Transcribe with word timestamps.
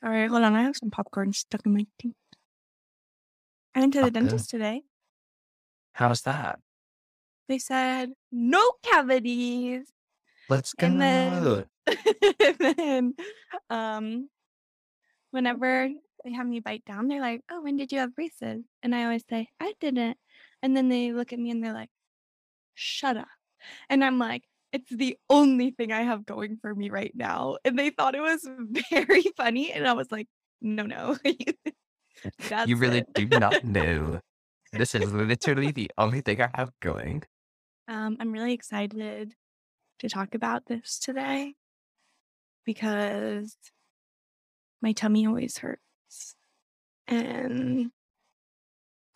Sorry, 0.00 0.28
hold 0.28 0.42
on. 0.42 0.54
I 0.54 0.62
have 0.62 0.76
some 0.76 0.90
popcorn 0.90 1.32
stuck 1.32 1.64
in 1.64 1.72
my 1.72 1.86
teeth. 1.98 2.14
I 3.74 3.80
went 3.80 3.92
to 3.94 4.02
the 4.02 4.10
dentist 4.10 4.50
today. 4.50 4.82
How's 5.92 6.22
that? 6.22 6.58
They 7.48 7.58
said 7.58 8.10
no 8.32 8.72
cavities. 8.82 9.86
Let's 10.48 10.74
And 10.78 11.00
then, 11.00 11.42
go. 11.42 11.64
and 12.40 12.76
then, 12.76 13.14
um, 13.70 14.28
whenever 15.30 15.88
they 16.24 16.32
have 16.32 16.46
me 16.46 16.60
bite 16.60 16.84
down, 16.84 17.08
they're 17.08 17.20
like, 17.20 17.42
"Oh, 17.50 17.62
when 17.62 17.76
did 17.76 17.92
you 17.92 17.98
have 18.00 18.14
braces?" 18.14 18.64
And 18.82 18.94
I 18.94 19.04
always 19.04 19.24
say, 19.28 19.48
"I 19.60 19.74
didn't." 19.80 20.18
And 20.62 20.76
then 20.76 20.88
they 20.88 21.12
look 21.12 21.32
at 21.32 21.38
me 21.38 21.50
and 21.50 21.62
they're 21.62 21.72
like, 21.72 21.90
"Shut 22.74 23.16
up." 23.16 23.28
And 23.88 24.04
I'm 24.04 24.18
like, 24.18 24.44
"It's 24.76 24.94
the 24.94 25.16
only 25.30 25.70
thing 25.72 25.92
I 25.92 26.02
have 26.02 26.26
going 26.26 26.58
for 26.60 26.74
me 26.74 26.90
right 26.90 27.12
now." 27.14 27.56
And 27.64 27.78
they 27.78 27.90
thought 27.90 28.14
it 28.14 28.20
was 28.20 28.46
very 28.90 29.24
funny, 29.36 29.72
and 29.72 29.86
I 29.88 29.92
was 29.94 30.10
like, 30.12 30.28
"No, 30.60 30.84
no, 30.84 31.16
You 32.66 32.76
really 32.76 33.04
do 33.14 33.26
not 33.26 33.64
know. 33.76 34.20
This 34.72 34.94
is 34.94 35.12
literally 35.12 35.72
the 35.72 35.90
only 35.96 36.20
thing 36.20 36.40
I 36.40 36.50
have 36.54 36.70
going. 36.80 37.22
Um, 37.88 38.16
I'm 38.20 38.32
really 38.32 38.52
excited 38.52 39.34
to 40.00 40.08
talk 40.08 40.34
about 40.34 40.66
this 40.66 40.98
today 40.98 41.54
because 42.64 43.56
my 44.82 44.92
tummy 44.92 45.26
always 45.26 45.58
hurts 45.58 46.36
and 47.06 47.90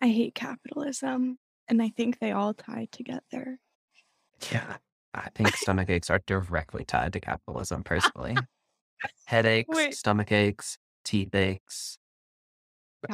I 0.01 0.07
hate 0.07 0.33
capitalism 0.33 1.37
and 1.67 1.81
I 1.81 1.89
think 1.89 2.19
they 2.19 2.31
all 2.31 2.53
tie 2.53 2.87
together. 2.91 3.59
Yeah. 4.51 4.77
I 5.13 5.29
think 5.35 5.57
stomach 5.57 5.89
aches 5.89 6.09
are 6.09 6.19
directly 6.25 6.85
tied 6.85 7.13
to 7.13 7.19
capitalism, 7.19 7.83
personally. 7.83 8.47
Headaches, 9.25 9.69
Wait, 9.75 9.93
stomach 9.93 10.31
aches, 10.31 10.77
teeth 11.05 11.35
aches, 11.35 11.97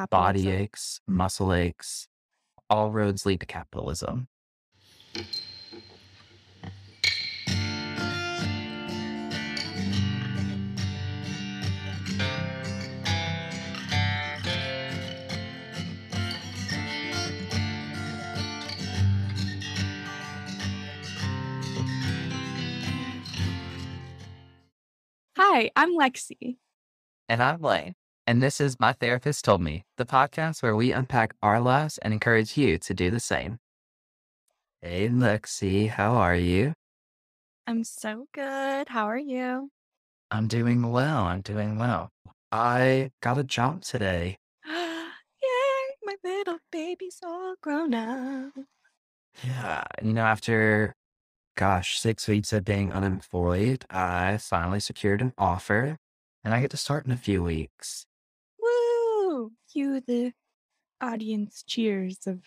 body 0.10 0.50
aches, 0.50 1.00
muscle 1.08 1.54
aches. 1.54 2.08
All 2.70 2.92
roads 2.92 3.26
lead 3.26 3.42
to 3.42 3.46
capitalism. 3.46 4.28
Hi, 25.58 25.72
I'm 25.76 25.98
Lexi. 25.98 26.58
And 27.28 27.42
I'm 27.42 27.60
Layne. 27.64 27.96
And 28.28 28.44
this 28.44 28.62
is 28.62 28.80
My 28.80 28.94
Therapist 28.94 29.44
Told 29.44 29.60
Me, 29.60 29.86
the 29.98 30.06
podcast 30.06 30.62
where 30.62 30.76
we 30.76 30.92
unpack 30.92 31.34
our 31.42 31.60
lives 31.60 31.98
and 31.98 32.14
encourage 32.14 32.58
you 32.58 32.78
to 32.78 32.94
do 32.94 33.10
the 33.10 33.20
same. 33.20 33.58
Hey, 34.84 35.10
Lexi, 35.10 35.90
how 35.90 36.14
are 36.14 36.36
you? 36.36 36.74
I'm 37.66 37.84
so 37.84 38.28
good. 38.36 38.90
How 38.90 39.08
are 39.08 39.18
you? 39.18 39.72
I'm 40.30 40.48
doing 40.48 40.92
well. 40.92 41.24
I'm 41.24 41.42
doing 41.42 41.80
well. 41.80 42.12
I 42.52 43.10
got 43.24 43.40
a 43.40 43.44
job 43.44 43.82
today. 43.82 44.38
Yay, 44.68 45.88
my 46.04 46.18
little 46.24 46.60
baby's 46.72 47.18
all 47.26 47.56
grown 47.64 47.96
up. 47.96 48.54
Yeah. 49.44 49.84
You 50.04 50.14
know, 50.14 50.22
after, 50.22 50.94
gosh, 51.58 52.00
six 52.00 52.28
weeks 52.28 52.54
of 52.54 52.64
being 52.64 52.94
unemployed, 52.94 53.84
I 53.90 54.38
finally 54.38 54.80
secured 54.80 55.22
an 55.22 55.34
offer 55.40 55.98
and 56.44 56.54
I 56.54 56.62
get 56.62 56.70
to 56.72 56.78
start 56.78 57.06
in 57.08 57.12
a 57.12 57.18
few 57.18 57.44
weeks. 57.44 58.06
Woo! 58.62 59.52
You, 59.74 60.00
the 60.00 60.34
audience 61.02 61.64
cheers 61.66 62.20
of 62.28 62.44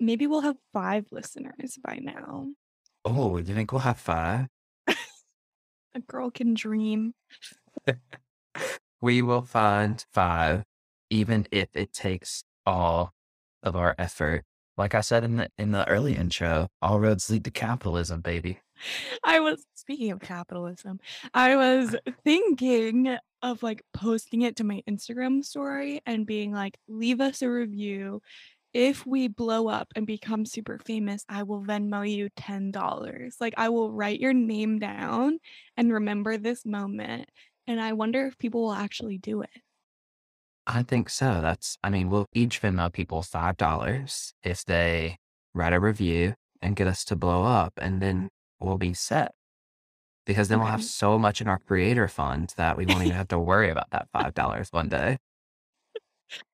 maybe 0.00 0.26
we'll 0.26 0.40
have 0.40 0.56
five 0.72 1.06
listeners 1.12 1.78
by 1.82 2.00
now. 2.02 2.48
Oh, 3.04 3.36
you 3.38 3.54
think 3.54 3.70
we'll 3.70 3.80
have 3.82 4.00
five? 4.00 4.48
A 4.88 6.00
girl 6.04 6.32
can 6.32 6.54
dream. 6.54 7.14
we 9.00 9.22
will 9.22 9.42
find 9.42 10.04
five, 10.12 10.64
even 11.10 11.46
if 11.52 11.68
it 11.74 11.92
takes 11.92 12.42
all 12.66 13.12
of 13.62 13.76
our 13.76 13.94
effort. 13.98 14.42
Like 14.76 14.94
I 14.94 15.00
said 15.00 15.24
in 15.24 15.36
the 15.36 15.50
in 15.58 15.72
the 15.72 15.86
early 15.88 16.16
intro, 16.16 16.68
all 16.82 17.00
roads 17.00 17.30
lead 17.30 17.44
to 17.44 17.50
capitalism, 17.50 18.20
baby. 18.20 18.58
I 19.22 19.40
was 19.40 19.64
speaking 19.74 20.10
of 20.10 20.20
capitalism, 20.20 21.00
I 21.32 21.56
was 21.56 21.94
thinking 22.24 23.16
of 23.42 23.62
like 23.62 23.82
posting 23.92 24.42
it 24.42 24.56
to 24.56 24.64
my 24.64 24.82
Instagram 24.88 25.44
story 25.44 26.00
and 26.06 26.26
being 26.26 26.52
like, 26.52 26.78
leave 26.88 27.20
us 27.20 27.42
a 27.42 27.50
review. 27.50 28.20
If 28.72 29.06
we 29.06 29.28
blow 29.28 29.68
up 29.68 29.88
and 29.94 30.06
become 30.06 30.44
super 30.44 30.80
famous, 30.84 31.24
I 31.28 31.44
will 31.44 31.62
Venmo 31.62 32.10
you 32.10 32.28
$10. 32.30 33.40
Like, 33.40 33.54
I 33.56 33.68
will 33.68 33.92
write 33.92 34.18
your 34.18 34.32
name 34.32 34.80
down 34.80 35.38
and 35.76 35.92
remember 35.92 36.36
this 36.36 36.66
moment. 36.66 37.28
And 37.68 37.80
I 37.80 37.92
wonder 37.92 38.26
if 38.26 38.36
people 38.36 38.62
will 38.62 38.72
actually 38.72 39.18
do 39.18 39.42
it. 39.42 39.50
I 40.66 40.82
think 40.82 41.10
so. 41.10 41.40
That's 41.40 41.76
I 41.84 41.90
mean, 41.90 42.08
we'll 42.10 42.26
each 42.32 42.60
Venmo 42.62 42.92
people 42.92 43.22
five 43.22 43.56
dollars 43.56 44.32
if 44.42 44.64
they 44.64 45.18
write 45.54 45.72
a 45.72 45.80
review 45.80 46.34
and 46.62 46.74
get 46.76 46.86
us 46.86 47.04
to 47.04 47.16
blow 47.16 47.44
up, 47.44 47.74
and 47.76 48.00
then 48.00 48.28
we'll 48.60 48.78
be 48.78 48.94
set. 48.94 49.32
Because 50.26 50.48
then 50.48 50.58
we'll 50.58 50.68
have 50.68 50.82
so 50.82 51.18
much 51.18 51.42
in 51.42 51.48
our 51.48 51.58
creator 51.58 52.08
fund 52.08 52.54
that 52.56 52.78
we 52.78 52.86
won't 52.86 53.02
even 53.02 53.14
have 53.14 53.28
to 53.28 53.38
worry 53.38 53.68
about 53.68 53.90
that 53.90 54.08
five 54.10 54.32
dollars 54.32 54.68
one 54.70 54.88
day. 54.88 55.18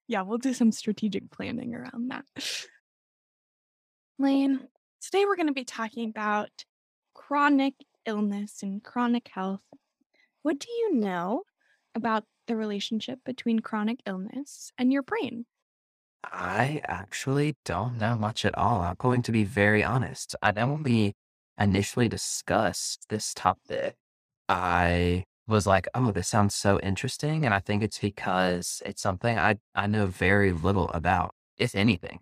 Yeah, 0.08 0.22
we'll 0.22 0.38
do 0.38 0.52
some 0.54 0.72
strategic 0.72 1.30
planning 1.30 1.72
around 1.72 2.10
that. 2.10 2.24
Layne, 4.18 4.66
today 5.00 5.24
we're 5.24 5.36
going 5.36 5.46
to 5.46 5.52
be 5.52 5.64
talking 5.64 6.10
about 6.10 6.50
chronic 7.14 7.74
illness 8.04 8.58
and 8.62 8.82
chronic 8.82 9.28
health. 9.32 9.62
What 10.42 10.58
do 10.58 10.66
you 10.68 10.96
know 10.96 11.44
about 11.94 12.24
the 12.50 12.56
relationship 12.56 13.20
between 13.24 13.60
chronic 13.60 14.00
illness 14.06 14.72
and 14.76 14.92
your 14.92 15.02
brain? 15.02 15.46
I 16.24 16.82
actually 16.84 17.56
don't 17.64 17.98
know 17.98 18.16
much 18.16 18.44
at 18.44 18.58
all. 18.58 18.82
I'm 18.82 18.96
going 18.98 19.22
to 19.22 19.32
be 19.32 19.44
very 19.44 19.84
honest. 19.84 20.34
I 20.42 20.50
know 20.50 20.66
when 20.66 20.82
we 20.82 21.14
initially 21.58 22.08
discussed 22.08 23.06
this 23.08 23.32
topic, 23.32 23.94
I 24.48 25.24
was 25.46 25.64
like, 25.64 25.86
oh, 25.94 26.10
this 26.10 26.26
sounds 26.26 26.56
so 26.56 26.80
interesting. 26.80 27.44
And 27.44 27.54
I 27.54 27.60
think 27.60 27.84
it's 27.84 27.98
because 27.98 28.82
it's 28.84 29.00
something 29.00 29.38
I, 29.38 29.58
I 29.76 29.86
know 29.86 30.06
very 30.06 30.52
little 30.52 30.88
about, 30.90 31.34
if 31.56 31.76
anything. 31.76 32.18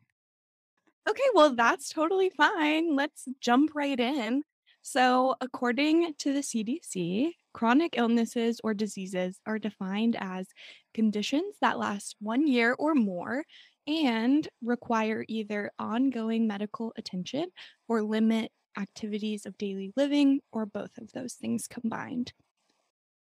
Okay, 1.09 1.29
well, 1.35 1.55
that's 1.55 1.89
totally 1.89 2.29
fine. 2.29 2.95
Let's 2.95 3.27
jump 3.41 3.71
right 3.75 3.99
in. 3.99 4.43
So, 4.83 5.37
according 5.41 6.15
to 6.19 6.33
the 6.33 6.41
CDC, 6.41 7.33
chronic 7.59 7.99
illnesses 7.99 8.61
or 8.63 8.73
diseases 8.73 9.41
are 9.45 9.59
defined 9.59 10.17
as 10.21 10.47
conditions 10.95 11.57
that 11.61 11.77
last 11.77 12.15
one 12.21 12.47
year 12.47 12.77
or 12.79 12.95
more 12.95 13.43
and 13.89 14.47
require 14.63 15.25
either 15.27 15.73
ongoing 15.77 16.47
medical 16.47 16.93
attention 16.97 17.47
or 17.89 18.01
limit 18.01 18.53
activities 18.79 19.45
of 19.45 19.59
daily 19.59 19.93
living 19.97 20.39
or 20.53 20.67
both 20.67 20.97
of 20.99 21.11
those 21.15 21.35
things 21.35 21.67
combined. 21.67 22.33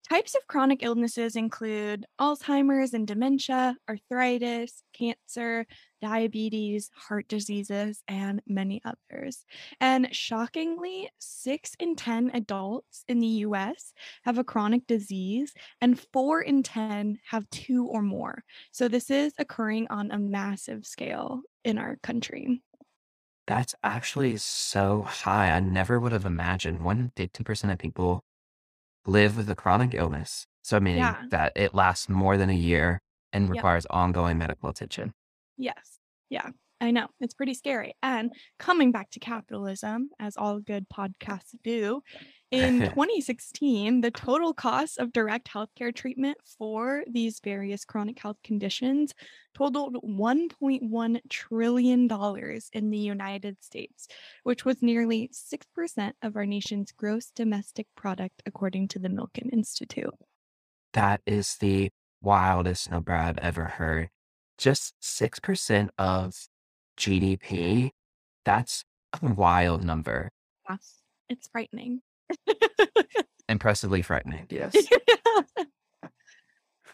Types 0.09 0.35
of 0.35 0.45
chronic 0.47 0.83
illnesses 0.83 1.37
include 1.37 2.05
Alzheimer's 2.19 2.93
and 2.93 3.07
dementia, 3.07 3.77
arthritis, 3.89 4.83
cancer, 4.91 5.65
diabetes, 6.05 6.89
heart 6.95 7.27
diseases, 7.27 8.03
and 8.07 8.41
many 8.47 8.81
others. 8.85 9.45
And 9.79 10.13
shockingly, 10.15 11.09
six 11.19 11.75
in 11.79 11.95
10 11.95 12.31
adults 12.33 13.03
in 13.07 13.19
the 13.19 13.27
US 13.47 13.93
have 14.23 14.37
a 14.37 14.43
chronic 14.43 14.87
disease, 14.87 15.53
and 15.81 15.99
four 15.99 16.41
in 16.41 16.63
10 16.63 17.19
have 17.29 17.49
two 17.49 17.85
or 17.87 18.01
more. 18.01 18.43
So 18.71 18.87
this 18.87 19.09
is 19.09 19.33
occurring 19.37 19.87
on 19.89 20.11
a 20.11 20.19
massive 20.19 20.85
scale 20.85 21.41
in 21.63 21.77
our 21.77 21.97
country. 21.97 22.61
That's 23.47 23.75
actually 23.83 24.37
so 24.37 25.01
high. 25.03 25.51
I 25.51 25.59
never 25.59 25.99
would 25.99 26.11
have 26.11 26.25
imagined 26.25 26.83
one 26.83 27.11
to 27.15 27.27
10% 27.27 27.73
of 27.73 27.79
people 27.79 28.23
live 29.05 29.37
with 29.37 29.49
a 29.49 29.55
chronic 29.55 29.93
illness. 29.95 30.47
So 30.63 30.79
meaning 30.79 31.17
Yeah. 31.17 31.27
that 31.31 31.53
it 31.55 31.73
lasts 31.75 32.09
more 32.09 32.37
than 32.37 32.49
a 32.49 32.53
year 32.55 33.01
and 33.33 33.49
Yep. 33.49 33.65
requires 33.65 33.85
ongoing 33.87 34.37
medical 34.39 34.69
attention. 34.69 35.13
Yes. 35.57 35.99
Yeah. 36.29 36.49
I 36.81 36.91
know. 36.91 37.07
It's 37.21 37.33
pretty 37.33 37.53
scary. 37.53 37.95
And 38.03 38.33
coming 38.59 38.91
back 38.91 39.09
to 39.11 39.19
capitalism, 39.19 40.09
as 40.19 40.35
all 40.35 40.59
good 40.59 40.87
podcasts 40.89 41.55
do, 41.63 42.01
in 42.51 42.81
2016, 42.93 44.01
the 44.01 44.11
total 44.11 44.53
cost 44.53 44.97
of 44.97 45.13
direct 45.13 45.47
healthcare 45.49 45.95
treatment 45.95 46.37
for 46.57 47.03
these 47.09 47.39
various 47.41 47.85
chronic 47.85 48.19
health 48.19 48.37
conditions 48.43 49.13
totaled 49.53 49.95
$1.1 50.03 51.19
trillion 51.29 52.09
in 52.73 52.89
the 52.89 52.97
United 52.97 53.63
States, 53.63 54.07
which 54.43 54.65
was 54.65 54.81
nearly 54.81 55.29
6% 55.33 56.11
of 56.21 56.35
our 56.35 56.45
nation's 56.45 56.91
gross 56.91 57.31
domestic 57.31 57.87
product, 57.95 58.43
according 58.45 58.89
to 58.89 58.99
the 58.99 59.09
Milken 59.09 59.51
Institute. 59.53 60.13
That 60.93 61.21
is 61.25 61.57
the 61.57 61.89
wildest 62.21 62.89
number 62.89 63.13
I've 63.13 63.37
ever 63.37 63.65
heard. 63.65 64.09
Just 64.57 64.93
6% 65.01 65.89
of 65.97 66.33
GDP? 66.97 67.91
That's 68.45 68.83
a 69.21 69.33
wild 69.33 69.83
number. 69.83 70.29
Yes, 70.69 71.01
it's 71.29 71.47
frightening. 71.47 72.01
Impressively 73.49 74.01
frightening, 74.01 74.47
yes. 74.49 74.75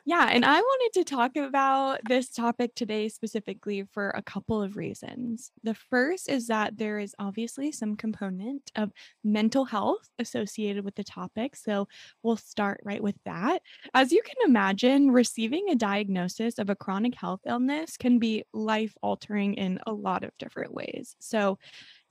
Yeah, 0.05 0.29
and 0.31 0.43
I 0.43 0.59
wanted 0.59 0.99
to 0.99 1.03
talk 1.03 1.35
about 1.37 1.99
this 2.07 2.29
topic 2.29 2.73
today 2.75 3.07
specifically 3.07 3.83
for 3.83 4.09
a 4.09 4.23
couple 4.23 4.61
of 4.61 4.75
reasons. 4.75 5.51
The 5.63 5.75
first 5.75 6.27
is 6.27 6.47
that 6.47 6.77
there 6.77 6.97
is 6.97 7.13
obviously 7.19 7.71
some 7.71 7.95
component 7.95 8.71
of 8.75 8.91
mental 9.23 9.65
health 9.65 10.09
associated 10.17 10.83
with 10.83 10.95
the 10.95 11.03
topic. 11.03 11.55
So 11.55 11.87
we'll 12.23 12.37
start 12.37 12.81
right 12.83 13.01
with 13.03 13.17
that. 13.25 13.61
As 13.93 14.11
you 14.11 14.23
can 14.23 14.35
imagine, 14.49 15.11
receiving 15.11 15.69
a 15.69 15.75
diagnosis 15.75 16.57
of 16.57 16.69
a 16.69 16.75
chronic 16.75 17.13
health 17.15 17.41
illness 17.45 17.95
can 17.95 18.17
be 18.17 18.43
life 18.53 18.95
altering 19.03 19.53
in 19.53 19.79
a 19.85 19.93
lot 19.93 20.23
of 20.23 20.31
different 20.39 20.73
ways. 20.73 21.15
So, 21.19 21.59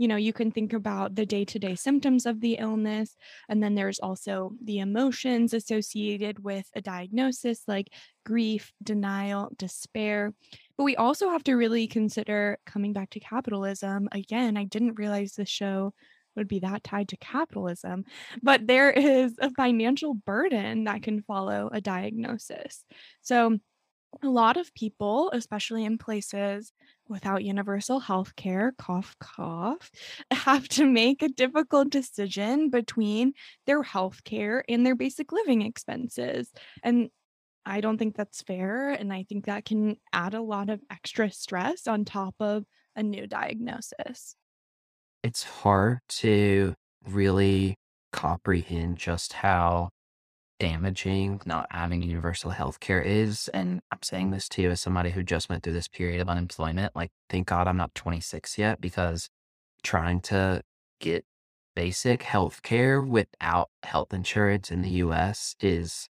you 0.00 0.08
know, 0.08 0.16
you 0.16 0.32
can 0.32 0.50
think 0.50 0.72
about 0.72 1.14
the 1.14 1.26
day 1.26 1.44
to 1.44 1.58
day 1.58 1.74
symptoms 1.74 2.24
of 2.24 2.40
the 2.40 2.54
illness. 2.54 3.18
And 3.50 3.62
then 3.62 3.74
there's 3.74 3.98
also 3.98 4.52
the 4.64 4.78
emotions 4.78 5.52
associated 5.52 6.42
with 6.42 6.66
a 6.74 6.80
diagnosis 6.80 7.64
like 7.68 7.92
grief, 8.24 8.72
denial, 8.82 9.50
despair. 9.58 10.32
But 10.78 10.84
we 10.84 10.96
also 10.96 11.28
have 11.28 11.44
to 11.44 11.54
really 11.54 11.86
consider 11.86 12.56
coming 12.64 12.94
back 12.94 13.10
to 13.10 13.20
capitalism. 13.20 14.08
Again, 14.10 14.56
I 14.56 14.64
didn't 14.64 14.98
realize 14.98 15.34
the 15.34 15.44
show 15.44 15.92
would 16.34 16.48
be 16.48 16.60
that 16.60 16.82
tied 16.82 17.08
to 17.10 17.18
capitalism, 17.18 18.06
but 18.42 18.66
there 18.66 18.90
is 19.18 19.36
a 19.38 19.50
financial 19.50 20.14
burden 20.14 20.84
that 20.84 21.02
can 21.02 21.20
follow 21.20 21.68
a 21.74 21.82
diagnosis. 21.82 22.86
So, 23.20 23.58
a 24.22 24.28
lot 24.28 24.56
of 24.56 24.74
people, 24.74 25.30
especially 25.32 25.84
in 25.84 25.96
places 25.96 26.72
without 27.10 27.44
universal 27.44 28.00
health 28.00 28.34
care, 28.36 28.72
cough, 28.78 29.16
cough, 29.20 29.90
have 30.30 30.68
to 30.68 30.86
make 30.86 31.22
a 31.22 31.28
difficult 31.28 31.90
decision 31.90 32.70
between 32.70 33.34
their 33.66 33.82
health 33.82 34.24
care 34.24 34.64
and 34.68 34.86
their 34.86 34.94
basic 34.94 35.32
living 35.32 35.62
expenses. 35.62 36.50
And 36.82 37.10
I 37.66 37.80
don't 37.80 37.98
think 37.98 38.16
that's 38.16 38.42
fair. 38.42 38.90
And 38.90 39.12
I 39.12 39.24
think 39.28 39.46
that 39.46 39.64
can 39.64 39.96
add 40.12 40.34
a 40.34 40.40
lot 40.40 40.70
of 40.70 40.80
extra 40.90 41.30
stress 41.30 41.86
on 41.86 42.04
top 42.04 42.34
of 42.40 42.64
a 42.96 43.02
new 43.02 43.26
diagnosis. 43.26 44.34
It's 45.22 45.42
hard 45.42 45.98
to 46.08 46.74
really 47.06 47.76
comprehend 48.12 48.96
just 48.96 49.34
how 49.34 49.90
damaging 50.60 51.40
not 51.44 51.66
having 51.70 52.02
universal 52.02 52.50
health 52.50 52.78
care 52.78 53.00
is. 53.00 53.48
And 53.52 53.80
I'm 53.90 54.02
saying 54.02 54.30
this 54.30 54.48
to 54.50 54.62
you 54.62 54.70
as 54.70 54.80
somebody 54.80 55.10
who 55.10 55.24
just 55.24 55.48
went 55.48 55.64
through 55.64 55.72
this 55.72 55.88
period 55.88 56.20
of 56.20 56.28
unemployment. 56.28 56.94
Like, 56.94 57.10
thank 57.28 57.48
God 57.48 57.66
I'm 57.66 57.78
not 57.78 57.94
26 57.96 58.58
yet 58.58 58.80
because 58.80 59.28
trying 59.82 60.20
to 60.20 60.62
get 61.00 61.24
basic 61.74 62.22
health 62.22 62.62
care 62.62 63.00
without 63.00 63.70
health 63.82 64.12
insurance 64.12 64.70
in 64.70 64.82
the 64.82 64.90
US 64.90 65.56
is 65.60 66.08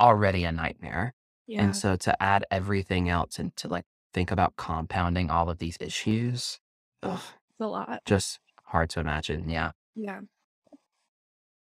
already 0.00 0.44
a 0.44 0.52
nightmare. 0.52 1.14
Yeah. 1.46 1.62
And 1.62 1.76
so 1.76 1.96
to 1.96 2.22
add 2.22 2.44
everything 2.50 3.08
else 3.08 3.38
and 3.38 3.54
to 3.56 3.68
like 3.68 3.84
think 4.12 4.30
about 4.30 4.56
compounding 4.56 5.30
all 5.30 5.48
of 5.48 5.58
these 5.58 5.76
issues, 5.80 6.58
ugh, 7.02 7.20
it's 7.50 7.60
a 7.60 7.66
lot. 7.66 8.00
just 8.04 8.40
hard 8.64 8.90
to 8.90 9.00
imagine. 9.00 9.48
Yeah. 9.48 9.70
Yeah. 9.94 10.20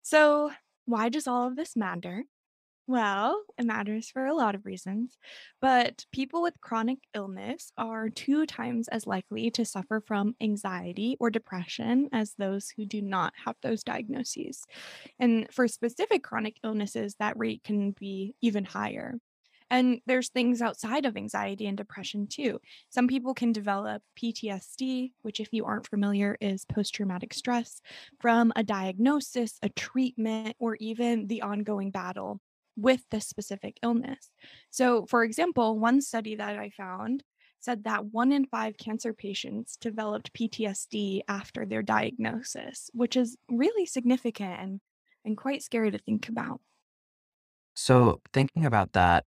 So, 0.01 0.51
why 0.85 1.09
does 1.09 1.27
all 1.27 1.47
of 1.47 1.55
this 1.55 1.75
matter? 1.75 2.25
Well, 2.85 3.43
it 3.57 3.65
matters 3.65 4.09
for 4.09 4.25
a 4.25 4.33
lot 4.35 4.55
of 4.55 4.65
reasons, 4.65 5.17
but 5.61 6.05
people 6.11 6.41
with 6.41 6.59
chronic 6.59 6.99
illness 7.15 7.71
are 7.77 8.09
two 8.09 8.45
times 8.45 8.89
as 8.89 9.07
likely 9.07 9.49
to 9.51 9.63
suffer 9.63 10.01
from 10.05 10.35
anxiety 10.41 11.15
or 11.19 11.29
depression 11.29 12.09
as 12.11 12.33
those 12.37 12.69
who 12.75 12.85
do 12.85 13.01
not 13.01 13.33
have 13.45 13.55
those 13.61 13.83
diagnoses. 13.85 14.65
And 15.17 15.47
for 15.49 15.67
specific 15.69 16.23
chronic 16.23 16.57
illnesses, 16.63 17.15
that 17.19 17.37
rate 17.37 17.63
can 17.63 17.91
be 17.91 18.35
even 18.41 18.65
higher. 18.65 19.15
And 19.73 20.01
there's 20.05 20.29
things 20.29 20.61
outside 20.61 21.03
of 21.07 21.17
anxiety 21.17 21.65
and 21.65 21.75
depression 21.75 22.27
too. 22.27 22.59
Some 22.91 23.07
people 23.07 23.33
can 23.33 23.51
develop 23.51 24.03
PTSD, 24.15 25.13
which, 25.23 25.39
if 25.39 25.49
you 25.51 25.65
aren't 25.65 25.89
familiar, 25.89 26.37
is 26.39 26.63
post 26.63 26.93
traumatic 26.93 27.33
stress 27.33 27.81
from 28.21 28.53
a 28.55 28.61
diagnosis, 28.61 29.57
a 29.63 29.69
treatment, 29.69 30.55
or 30.59 30.77
even 30.79 31.25
the 31.25 31.41
ongoing 31.41 31.89
battle 31.89 32.39
with 32.75 33.01
this 33.09 33.25
specific 33.25 33.79
illness. 33.81 34.29
So, 34.69 35.07
for 35.07 35.23
example, 35.23 35.79
one 35.79 36.01
study 36.01 36.35
that 36.35 36.59
I 36.59 36.69
found 36.69 37.23
said 37.59 37.85
that 37.85 38.05
one 38.05 38.31
in 38.31 38.45
five 38.45 38.77
cancer 38.77 39.11
patients 39.11 39.75
developed 39.77 40.35
PTSD 40.35 41.21
after 41.27 41.65
their 41.65 41.81
diagnosis, 41.81 42.91
which 42.93 43.15
is 43.15 43.37
really 43.49 43.87
significant 43.87 44.59
and, 44.59 44.81
and 45.25 45.35
quite 45.35 45.63
scary 45.63 45.89
to 45.89 45.97
think 45.97 46.29
about. 46.29 46.61
So 47.73 48.21
thinking 48.33 48.65
about 48.67 48.93
that, 48.93 49.25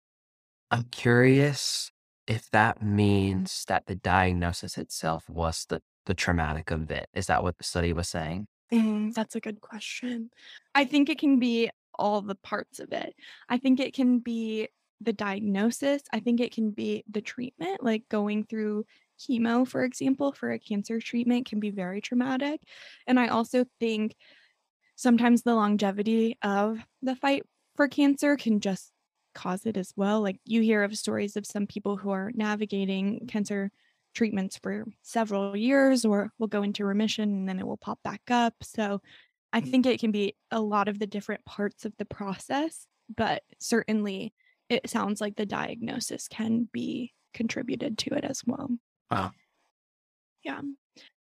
I'm 0.74 0.86
curious 0.86 1.92
if 2.26 2.50
that 2.50 2.82
means 2.82 3.64
that 3.68 3.86
the 3.86 3.94
diagnosis 3.94 4.76
itself 4.80 5.30
was 5.30 5.68
the, 5.70 5.84
the 6.08 6.16
traumatic 6.16 6.72
event. 6.72 7.06
Is 7.14 7.28
that 7.28 7.44
what 7.44 7.60
the 7.60 7.64
study 7.64 7.94
was 7.94 8.10
saying? 8.10 8.48
Mm, 8.74 9.14
that's 9.14 9.36
a 9.36 9.40
good 9.40 9.62
question. 9.62 10.32
I 10.74 10.86
think 10.86 11.10
it 11.10 11.20
can 11.20 11.38
be 11.38 11.70
all 11.94 12.22
the 12.24 12.34
parts 12.34 12.80
of 12.80 12.92
it. 12.92 13.14
I 13.48 13.60
think 13.60 13.80
it 13.80 13.94
can 13.94 14.18
be 14.18 14.68
the 15.00 15.14
diagnosis. 15.14 16.02
I 16.12 16.22
think 16.22 16.40
it 16.40 16.52
can 16.52 16.72
be 16.72 17.04
the 17.08 17.22
treatment, 17.22 17.84
like 17.84 18.10
going 18.10 18.44
through 18.44 18.86
chemo, 19.20 19.68
for 19.68 19.84
example, 19.84 20.32
for 20.32 20.52
a 20.52 20.58
cancer 20.58 21.00
treatment 21.00 21.46
can 21.46 21.60
be 21.60 21.70
very 21.70 22.02
traumatic. 22.02 22.62
And 23.06 23.20
I 23.20 23.28
also 23.28 23.66
think 23.80 24.16
sometimes 24.96 25.44
the 25.44 25.54
longevity 25.54 26.40
of 26.42 26.80
the 27.04 27.16
fight 27.16 27.44
for 27.76 27.88
cancer 27.88 28.38
can 28.38 28.60
just 28.60 28.93
cause 29.34 29.66
it 29.66 29.78
as 29.78 29.94
well. 29.96 30.22
Like 30.22 30.40
you 30.46 30.62
hear 30.62 30.84
of 30.84 30.98
stories 30.98 31.36
of 31.36 31.46
some 31.46 31.68
people 31.68 31.98
who 31.98 32.12
are 32.12 32.32
navigating 32.34 33.28
cancer 33.28 33.72
treatments 34.14 34.58
for 34.58 34.86
several 35.02 35.56
years 35.56 36.06
or 36.06 36.32
will 36.38 36.48
go 36.48 36.64
into 36.64 36.86
remission 36.86 37.30
and 37.30 37.50
then 37.50 37.60
it 37.60 37.66
will 37.66 37.78
pop 37.78 38.00
back 38.04 38.22
up. 38.30 38.54
So 38.62 39.02
I 39.52 39.62
mm. 39.62 39.70
think 39.70 39.86
it 39.86 40.00
can 40.00 40.12
be 40.12 40.36
a 40.52 40.60
lot 40.60 40.88
of 40.88 41.00
the 41.00 41.08
different 41.08 41.46
parts 41.46 41.86
of 41.86 41.94
the 41.98 42.06
process, 42.06 42.86
but 43.16 43.44
certainly 43.60 44.34
it 44.70 44.90
sounds 44.90 45.20
like 45.22 45.36
the 45.36 45.46
diagnosis 45.46 46.28
can 46.28 46.70
be 46.72 47.14
contributed 47.34 47.98
to 48.00 48.14
it 48.14 48.24
as 48.24 48.42
well. 48.46 48.70
Wow. 49.12 49.32
Yeah. 50.44 50.62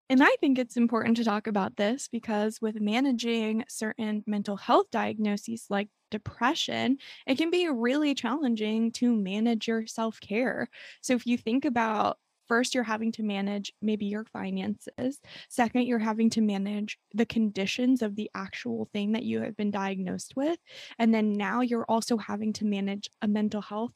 And 0.09 0.23
I 0.23 0.35
think 0.39 0.57
it's 0.57 0.75
important 0.77 1.17
to 1.17 1.23
talk 1.23 1.45
about 1.45 1.77
this 1.77 2.07
because 2.07 2.59
with 2.61 2.81
managing 2.81 3.63
certain 3.69 4.23
mental 4.25 4.57
health 4.57 4.87
diagnoses 4.91 5.67
like 5.69 5.89
depression, 6.09 6.97
it 7.27 7.37
can 7.37 7.51
be 7.51 7.69
really 7.69 8.15
challenging 8.15 8.91
to 8.93 9.15
manage 9.15 9.67
your 9.67 9.85
self 9.85 10.19
care. 10.19 10.67
So 11.01 11.13
if 11.13 11.25
you 11.27 11.37
think 11.37 11.65
about 11.65 12.17
First, 12.47 12.73
you're 12.73 12.83
having 12.83 13.11
to 13.11 13.21
manage 13.21 13.71
maybe 13.79 14.07
your 14.07 14.25
finances. 14.25 15.21
Second, 15.49 15.83
you're 15.83 15.99
having 15.99 16.31
to 16.31 16.41
manage 16.41 16.97
the 17.13 17.27
conditions 17.27 18.01
of 18.01 18.15
the 18.15 18.27
actual 18.33 18.89
thing 18.91 19.11
that 19.11 19.21
you 19.21 19.41
have 19.41 19.55
been 19.55 19.69
diagnosed 19.69 20.35
with. 20.35 20.57
And 20.97 21.13
then 21.13 21.33
now 21.33 21.61
you're 21.61 21.85
also 21.87 22.17
having 22.17 22.51
to 22.53 22.65
manage 22.65 23.07
a 23.21 23.27
mental 23.27 23.61
health 23.61 23.93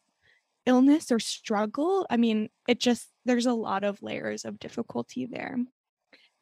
illness 0.68 1.12
or 1.12 1.20
struggle. 1.20 2.06
I 2.10 2.18
mean, 2.18 2.50
it 2.68 2.80
just, 2.80 3.10
there's 3.26 3.48
a 3.48 3.54
lot 3.54 3.84
of 3.84 4.04
layers 4.04 4.46
of 4.46 4.60
difficulty 4.60 5.26
there. 5.26 5.58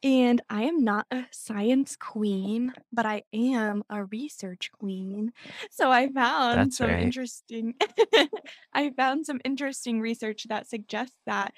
And 0.02 0.40
I 0.50 0.64
am 0.64 0.82
not 0.82 1.06
a 1.12 1.26
science 1.30 1.94
queen, 1.96 2.74
but 2.92 3.06
I 3.06 3.22
am 3.32 3.84
a 3.88 4.04
research 4.04 4.70
queen. 4.72 5.32
So 5.70 5.92
I 5.92 6.08
found 6.08 6.72
That's 6.72 6.74
some 6.74 6.96
right. 6.96 6.98
interesting 6.98 7.74
I 8.74 8.90
found 8.96 9.26
some 9.26 9.40
interesting 9.44 10.00
research 10.00 10.44
that 10.48 10.66
suggests 10.68 11.16
that 11.26 11.54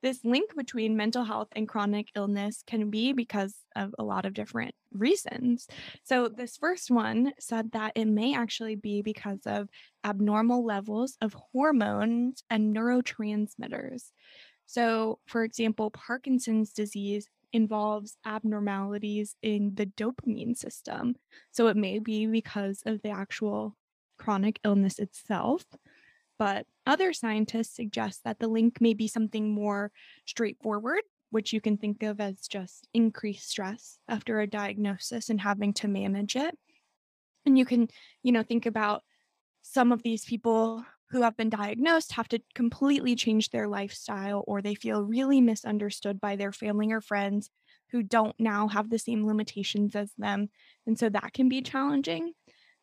this 0.00 0.24
link 0.24 0.54
between 0.54 0.96
mental 0.96 1.24
health 1.24 1.48
and 1.52 1.68
chronic 1.68 2.06
illness 2.14 2.62
can 2.64 2.88
be 2.88 3.12
because 3.12 3.64
of 3.74 3.92
a 3.98 4.04
lot 4.04 4.24
of 4.24 4.32
different 4.32 4.76
reasons. 4.92 5.66
So 6.04 6.28
this 6.28 6.56
first 6.56 6.88
one 6.92 7.32
said 7.40 7.72
that 7.72 7.92
it 7.96 8.04
may 8.04 8.32
actually 8.32 8.76
be 8.76 9.02
because 9.02 9.40
of 9.44 9.68
abnormal 10.04 10.64
levels 10.64 11.16
of 11.20 11.34
hormones 11.52 12.44
and 12.48 12.76
neurotransmitters. 12.76 14.12
So, 14.66 15.20
for 15.26 15.44
example, 15.44 15.90
Parkinson's 15.90 16.72
disease 16.72 17.28
involves 17.52 18.16
abnormalities 18.24 19.36
in 19.42 19.74
the 19.74 19.86
dopamine 19.86 20.56
system. 20.56 21.16
So, 21.50 21.68
it 21.68 21.76
may 21.76 21.98
be 21.98 22.26
because 22.26 22.82
of 22.86 23.02
the 23.02 23.10
actual 23.10 23.76
chronic 24.18 24.60
illness 24.64 24.98
itself. 24.98 25.64
But 26.38 26.66
other 26.86 27.12
scientists 27.12 27.74
suggest 27.74 28.22
that 28.24 28.38
the 28.38 28.48
link 28.48 28.80
may 28.80 28.94
be 28.94 29.08
something 29.08 29.50
more 29.50 29.90
straightforward, 30.24 31.02
which 31.30 31.52
you 31.52 31.60
can 31.60 31.76
think 31.76 32.02
of 32.02 32.20
as 32.20 32.46
just 32.46 32.86
increased 32.94 33.50
stress 33.50 33.98
after 34.08 34.40
a 34.40 34.46
diagnosis 34.46 35.30
and 35.30 35.40
having 35.40 35.72
to 35.74 35.88
manage 35.88 36.36
it. 36.36 36.56
And 37.44 37.58
you 37.58 37.64
can, 37.64 37.88
you 38.22 38.32
know, 38.32 38.42
think 38.42 38.66
about 38.66 39.02
some 39.62 39.90
of 39.90 40.02
these 40.02 40.24
people 40.24 40.84
who 41.10 41.22
have 41.22 41.36
been 41.36 41.50
diagnosed 41.50 42.12
have 42.12 42.28
to 42.28 42.40
completely 42.54 43.16
change 43.16 43.50
their 43.50 43.66
lifestyle 43.66 44.44
or 44.46 44.60
they 44.60 44.74
feel 44.74 45.02
really 45.02 45.40
misunderstood 45.40 46.20
by 46.20 46.36
their 46.36 46.52
family 46.52 46.92
or 46.92 47.00
friends 47.00 47.50
who 47.90 48.02
don't 48.02 48.36
now 48.38 48.68
have 48.68 48.90
the 48.90 48.98
same 48.98 49.26
limitations 49.26 49.96
as 49.96 50.12
them. 50.18 50.50
And 50.86 50.98
so 50.98 51.08
that 51.08 51.32
can 51.32 51.48
be 51.48 51.62
challenging. 51.62 52.32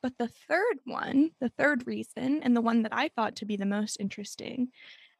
But 0.01 0.13
the 0.17 0.29
third 0.48 0.77
one, 0.86 1.32
the 1.39 1.50
third 1.50 1.86
reason, 1.88 2.41
and 2.44 2.55
the 2.55 2.62
one 2.62 2.84
that 2.84 2.94
I 2.94 3.10
thought 3.10 3.38
to 3.38 3.46
be 3.46 3.58
the 3.58 3.65
most 3.65 3.98
interesting, 4.00 4.70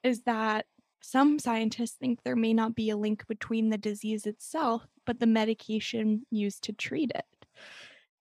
is 0.03 0.21
that 0.24 0.65
some 1.01 1.38
scientists 1.38 1.97
think 2.00 2.19
there 2.24 2.35
may 2.35 2.53
not 2.53 2.75
be 2.75 2.89
a 2.89 2.97
link 2.97 3.27
between 3.27 3.69
the 3.69 3.77
disease 3.77 4.25
itself, 4.25 4.85
but 5.05 5.19
the 5.19 5.27
medication 5.27 6.25
used 6.31 6.63
to 6.63 6.74
treat 6.74 7.12
it. 7.13 7.25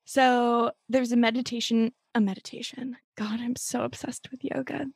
So 0.05 0.73
there's 0.89 1.13
a 1.13 1.17
meditation, 1.17 1.93
a 2.15 2.21
meditation. 2.21 2.97
God, 3.17 3.41
I'm 3.41 3.57
so 3.57 3.83
obsessed 3.83 4.29
with 4.31 4.45
yoga. 4.45 4.87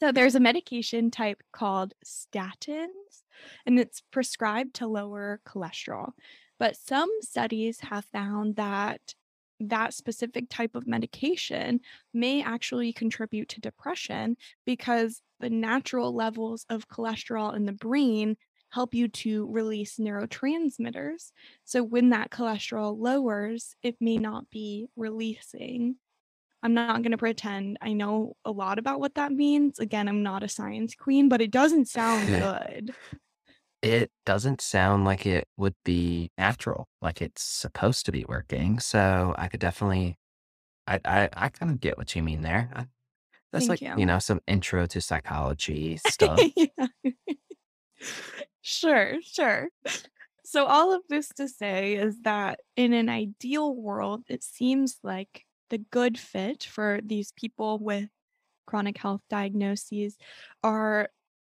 So 0.00 0.12
there's 0.12 0.34
a 0.34 0.40
medication 0.40 1.10
type 1.10 1.42
called 1.52 1.94
statins, 2.04 3.22
and 3.64 3.78
it's 3.78 4.02
prescribed 4.12 4.74
to 4.74 4.86
lower 4.86 5.40
cholesterol. 5.46 6.12
But 6.58 6.76
some 6.76 7.10
studies 7.22 7.80
have 7.80 8.04
found 8.06 8.56
that 8.56 9.14
that 9.58 9.94
specific 9.94 10.50
type 10.50 10.74
of 10.74 10.86
medication 10.86 11.80
may 12.12 12.42
actually 12.42 12.92
contribute 12.92 13.48
to 13.48 13.60
depression 13.60 14.36
because 14.66 15.22
the 15.40 15.50
natural 15.50 16.14
levels 16.14 16.66
of 16.68 16.88
cholesterol 16.88 17.56
in 17.56 17.64
the 17.64 17.72
brain 17.72 18.36
help 18.70 18.94
you 18.94 19.08
to 19.08 19.50
release 19.50 19.96
neurotransmitters. 19.96 21.30
So 21.64 21.82
when 21.82 22.10
that 22.10 22.30
cholesterol 22.30 22.98
lowers, 22.98 23.74
it 23.82 23.96
may 24.00 24.18
not 24.18 24.50
be 24.50 24.88
releasing. 24.96 25.96
I'm 26.66 26.74
not 26.74 27.00
going 27.02 27.12
to 27.12 27.16
pretend 27.16 27.78
I 27.80 27.92
know 27.92 28.34
a 28.44 28.50
lot 28.50 28.80
about 28.80 28.98
what 28.98 29.14
that 29.14 29.30
means. 29.30 29.78
Again, 29.78 30.08
I'm 30.08 30.24
not 30.24 30.42
a 30.42 30.48
science 30.48 30.96
queen, 30.96 31.28
but 31.28 31.40
it 31.40 31.52
doesn't 31.52 31.86
sound 31.86 32.26
good. 32.26 32.92
It 33.82 34.10
doesn't 34.24 34.60
sound 34.60 35.04
like 35.04 35.26
it 35.26 35.46
would 35.56 35.76
be 35.84 36.32
natural, 36.36 36.88
like 37.00 37.22
it's 37.22 37.42
supposed 37.42 38.04
to 38.06 38.12
be 38.12 38.24
working. 38.28 38.80
So 38.80 39.32
I 39.38 39.46
could 39.46 39.60
definitely, 39.60 40.18
I, 40.88 40.98
I, 41.04 41.28
I 41.32 41.48
kind 41.50 41.70
of 41.70 41.78
get 41.80 41.96
what 41.96 42.16
you 42.16 42.22
mean 42.24 42.42
there. 42.42 42.68
I, 42.74 42.86
that's 43.52 43.68
Thank 43.68 43.80
like, 43.80 43.88
you. 43.88 44.00
you 44.00 44.06
know, 44.06 44.18
some 44.18 44.40
intro 44.48 44.86
to 44.86 45.00
psychology 45.00 45.98
stuff. 46.08 46.40
Sure, 48.60 49.14
sure. 49.22 49.68
So, 50.44 50.66
all 50.66 50.92
of 50.92 51.02
this 51.08 51.28
to 51.36 51.48
say 51.48 51.94
is 51.94 52.22
that 52.22 52.58
in 52.74 52.92
an 52.92 53.08
ideal 53.08 53.72
world, 53.72 54.24
it 54.28 54.42
seems 54.42 54.98
like 55.04 55.44
the 55.70 55.78
good 55.78 56.18
fit 56.18 56.64
for 56.64 57.00
these 57.04 57.32
people 57.32 57.78
with 57.78 58.08
chronic 58.66 58.98
health 58.98 59.22
diagnoses 59.30 60.16
are 60.62 61.08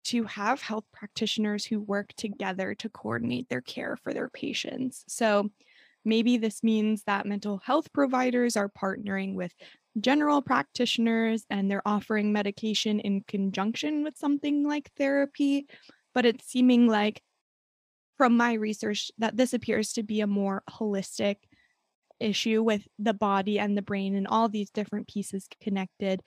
to 0.05 0.25
have 0.25 0.63
health 0.63 0.85
practitioners 0.93 1.65
who 1.65 1.81
work 1.81 2.13
together 2.17 2.75
to 2.75 2.89
coordinate 2.89 3.49
their 3.49 3.61
care 3.61 3.97
for 3.97 4.15
their 4.15 4.29
patients. 4.31 5.05
So, 5.09 5.51
maybe 6.05 6.39
this 6.39 6.63
means 6.63 7.03
that 7.05 7.27
mental 7.27 7.59
health 7.59 7.93
providers 7.93 8.57
are 8.57 8.71
partnering 8.71 9.35
with 9.35 9.53
general 10.01 10.41
practitioners 10.41 11.45
and 11.51 11.71
they're 11.71 11.87
offering 11.87 12.33
medication 12.33 13.01
in 13.01 13.23
conjunction 13.23 14.03
with 14.03 14.17
something 14.17 14.67
like 14.67 14.91
therapy 14.97 15.67
but 16.15 16.25
it's 16.25 16.47
seeming 16.47 16.87
like 16.87 17.23
from 18.17 18.37
my 18.37 18.53
research 18.53 19.11
that 19.19 19.37
this 19.37 19.53
appears 19.55 19.93
to 19.95 20.03
be 20.03 20.21
a 20.21 20.27
more 20.27 20.63
holistic 20.69 21.37
issue 22.21 22.63
with 22.63 22.87
the 22.99 23.15
body 23.15 23.59
and 23.59 23.77
the 23.77 23.83
brain 23.83 24.15
and 24.15 24.27
all 24.27 24.49
these 24.49 24.71
different 24.71 25.09
pieces 25.09 25.49
connected. 25.63 26.23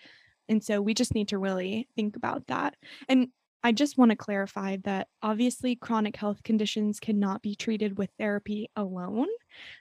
And 0.50 0.64
so 0.64 0.82
we 0.82 0.94
just 0.94 1.16
need 1.16 1.30
to 1.30 1.38
really 1.38 1.88
think 1.96 2.16
about 2.16 2.48
that. 2.48 2.76
And 3.08 3.30
I 3.64 3.72
just 3.72 3.98
want 3.98 4.12
to 4.12 4.18
clarify 4.18 4.78
that 4.84 5.08
obviously 5.22 5.78
chronic 5.78 6.18
health 6.18 6.44
conditions 6.44 7.00
cannot 7.00 7.42
be 7.42 7.56
treated 7.56 7.98
with 7.98 8.10
therapy 8.20 8.70
alone. 8.76 9.28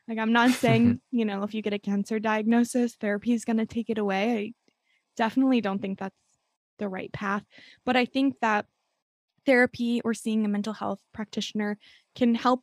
Like, 0.07 0.19
I'm 0.19 0.33
not 0.33 0.51
saying, 0.51 1.01
you 1.11 1.25
know, 1.25 1.43
if 1.43 1.53
you 1.53 1.63
get 1.63 1.73
a 1.73 1.81
cancer 1.81 2.21
diagnosis, 2.21 2.95
therapy 2.95 3.33
is 3.33 3.45
going 3.45 3.57
to 3.57 3.67
take 3.67 3.91
it 3.91 3.99
away. 3.99 4.33
I 4.33 4.53
definitely 5.17 5.61
don't 5.61 5.83
think 5.83 5.99
that's 5.99 6.15
the 6.79 6.89
right 6.89 7.13
path. 7.13 7.43
But 7.85 7.97
I 7.97 8.05
think 8.05 8.37
that 8.41 8.67
therapy 9.47 10.01
or 10.05 10.15
seeing 10.15 10.45
a 10.45 10.49
mental 10.49 10.73
health 10.73 11.01
practitioner 11.13 11.77
can 12.15 12.37
help 12.37 12.63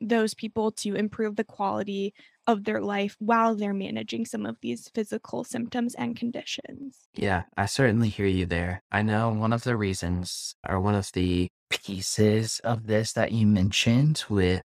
those 0.00 0.34
people 0.34 0.72
to 0.72 0.94
improve 0.94 1.36
the 1.36 1.44
quality 1.44 2.14
of 2.46 2.64
their 2.64 2.80
life 2.80 3.16
while 3.18 3.54
they're 3.54 3.74
managing 3.74 4.26
some 4.26 4.44
of 4.46 4.56
these 4.60 4.88
physical 4.94 5.44
symptoms 5.44 5.94
and 5.94 6.16
conditions. 6.16 6.98
Yeah, 7.14 7.44
I 7.56 7.66
certainly 7.66 8.08
hear 8.08 8.26
you 8.26 8.46
there. 8.46 8.82
I 8.92 9.02
know 9.02 9.30
one 9.30 9.52
of 9.52 9.64
the 9.64 9.76
reasons 9.76 10.54
or 10.68 10.80
one 10.80 10.94
of 10.94 11.10
the 11.12 11.48
pieces 11.70 12.60
of 12.64 12.86
this 12.86 13.12
that 13.12 13.32
you 13.32 13.46
mentioned 13.46 14.24
with 14.28 14.62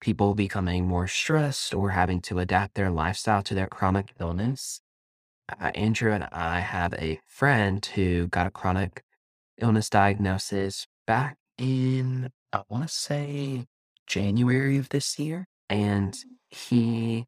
people 0.00 0.34
becoming 0.34 0.86
more 0.86 1.06
stressed 1.06 1.72
or 1.72 1.90
having 1.90 2.20
to 2.20 2.38
adapt 2.38 2.74
their 2.74 2.90
lifestyle 2.90 3.42
to 3.42 3.54
their 3.54 3.68
chronic 3.68 4.12
illness. 4.20 4.80
Uh, 5.48 5.70
Andrew 5.74 6.12
and 6.12 6.28
I 6.32 6.60
have 6.60 6.94
a 6.94 7.20
friend 7.26 7.84
who 7.94 8.26
got 8.28 8.46
a 8.46 8.50
chronic 8.50 9.02
illness 9.58 9.88
diagnosis 9.88 10.86
back 11.06 11.36
in, 11.58 12.30
I 12.52 12.62
want 12.68 12.86
to 12.86 12.92
say 12.92 13.66
January 14.06 14.76
of 14.78 14.88
this 14.88 15.18
year. 15.18 15.46
And 15.68 16.16
he 16.52 17.24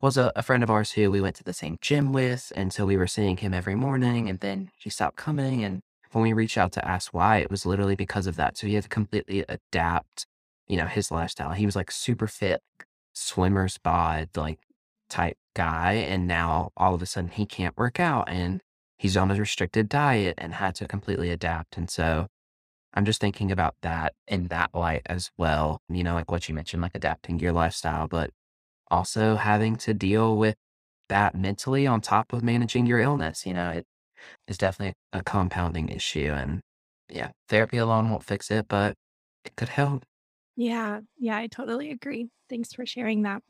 was 0.00 0.16
a, 0.16 0.32
a 0.36 0.42
friend 0.42 0.62
of 0.62 0.70
ours 0.70 0.92
who 0.92 1.10
we 1.10 1.20
went 1.20 1.36
to 1.36 1.44
the 1.44 1.52
same 1.52 1.78
gym 1.80 2.12
with. 2.12 2.52
And 2.54 2.72
so 2.72 2.86
we 2.86 2.96
were 2.96 3.06
seeing 3.06 3.36
him 3.38 3.52
every 3.52 3.74
morning. 3.74 4.28
And 4.28 4.40
then 4.40 4.70
he 4.78 4.90
stopped 4.90 5.16
coming. 5.16 5.64
And 5.64 5.80
when 6.12 6.22
we 6.22 6.32
reached 6.32 6.56
out 6.56 6.72
to 6.72 6.88
ask 6.88 7.12
why, 7.12 7.38
it 7.38 7.50
was 7.50 7.66
literally 7.66 7.96
because 7.96 8.26
of 8.26 8.36
that. 8.36 8.56
So 8.56 8.66
he 8.66 8.74
had 8.74 8.84
to 8.84 8.88
completely 8.88 9.44
adapt, 9.48 10.26
you 10.66 10.76
know, 10.76 10.86
his 10.86 11.10
lifestyle. 11.10 11.52
He 11.52 11.66
was 11.66 11.76
like 11.76 11.90
super 11.90 12.26
fit, 12.26 12.60
swimmer's 13.12 13.78
bod, 13.78 14.28
like 14.36 14.60
type 15.10 15.36
guy. 15.54 15.94
And 15.94 16.28
now 16.28 16.70
all 16.76 16.94
of 16.94 17.02
a 17.02 17.06
sudden 17.06 17.30
he 17.30 17.46
can't 17.46 17.76
work 17.76 17.98
out 17.98 18.28
and 18.28 18.60
he's 18.98 19.16
on 19.16 19.30
a 19.30 19.34
restricted 19.34 19.88
diet 19.88 20.34
and 20.38 20.54
had 20.54 20.76
to 20.76 20.86
completely 20.86 21.30
adapt. 21.30 21.76
And 21.76 21.90
so 21.90 22.28
I'm 22.94 23.04
just 23.04 23.20
thinking 23.20 23.50
about 23.50 23.74
that 23.82 24.14
in 24.26 24.48
that 24.48 24.70
light 24.74 25.02
as 25.06 25.30
well. 25.36 25.80
You 25.88 26.04
know, 26.04 26.14
like 26.14 26.30
what 26.30 26.48
you 26.48 26.54
mentioned, 26.54 26.82
like 26.82 26.94
adapting 26.94 27.38
your 27.40 27.52
lifestyle, 27.52 28.06
but 28.06 28.30
also 28.90 29.36
having 29.36 29.76
to 29.76 29.94
deal 29.94 30.36
with 30.36 30.56
that 31.08 31.34
mentally 31.34 31.86
on 31.86 32.00
top 32.00 32.32
of 32.32 32.42
managing 32.42 32.86
your 32.86 32.98
illness. 33.00 33.46
You 33.46 33.54
know, 33.54 33.70
it 33.70 33.86
is 34.46 34.58
definitely 34.58 34.94
a 35.12 35.22
compounding 35.22 35.88
issue. 35.88 36.32
And 36.32 36.60
yeah, 37.08 37.30
therapy 37.48 37.78
alone 37.78 38.10
won't 38.10 38.24
fix 38.24 38.50
it, 38.50 38.66
but 38.68 38.94
it 39.44 39.56
could 39.56 39.70
help. 39.70 40.04
Yeah, 40.56 41.00
yeah, 41.18 41.36
I 41.36 41.46
totally 41.46 41.90
agree. 41.90 42.28
Thanks 42.50 42.72
for 42.72 42.84
sharing 42.84 43.22
that. 43.22 43.42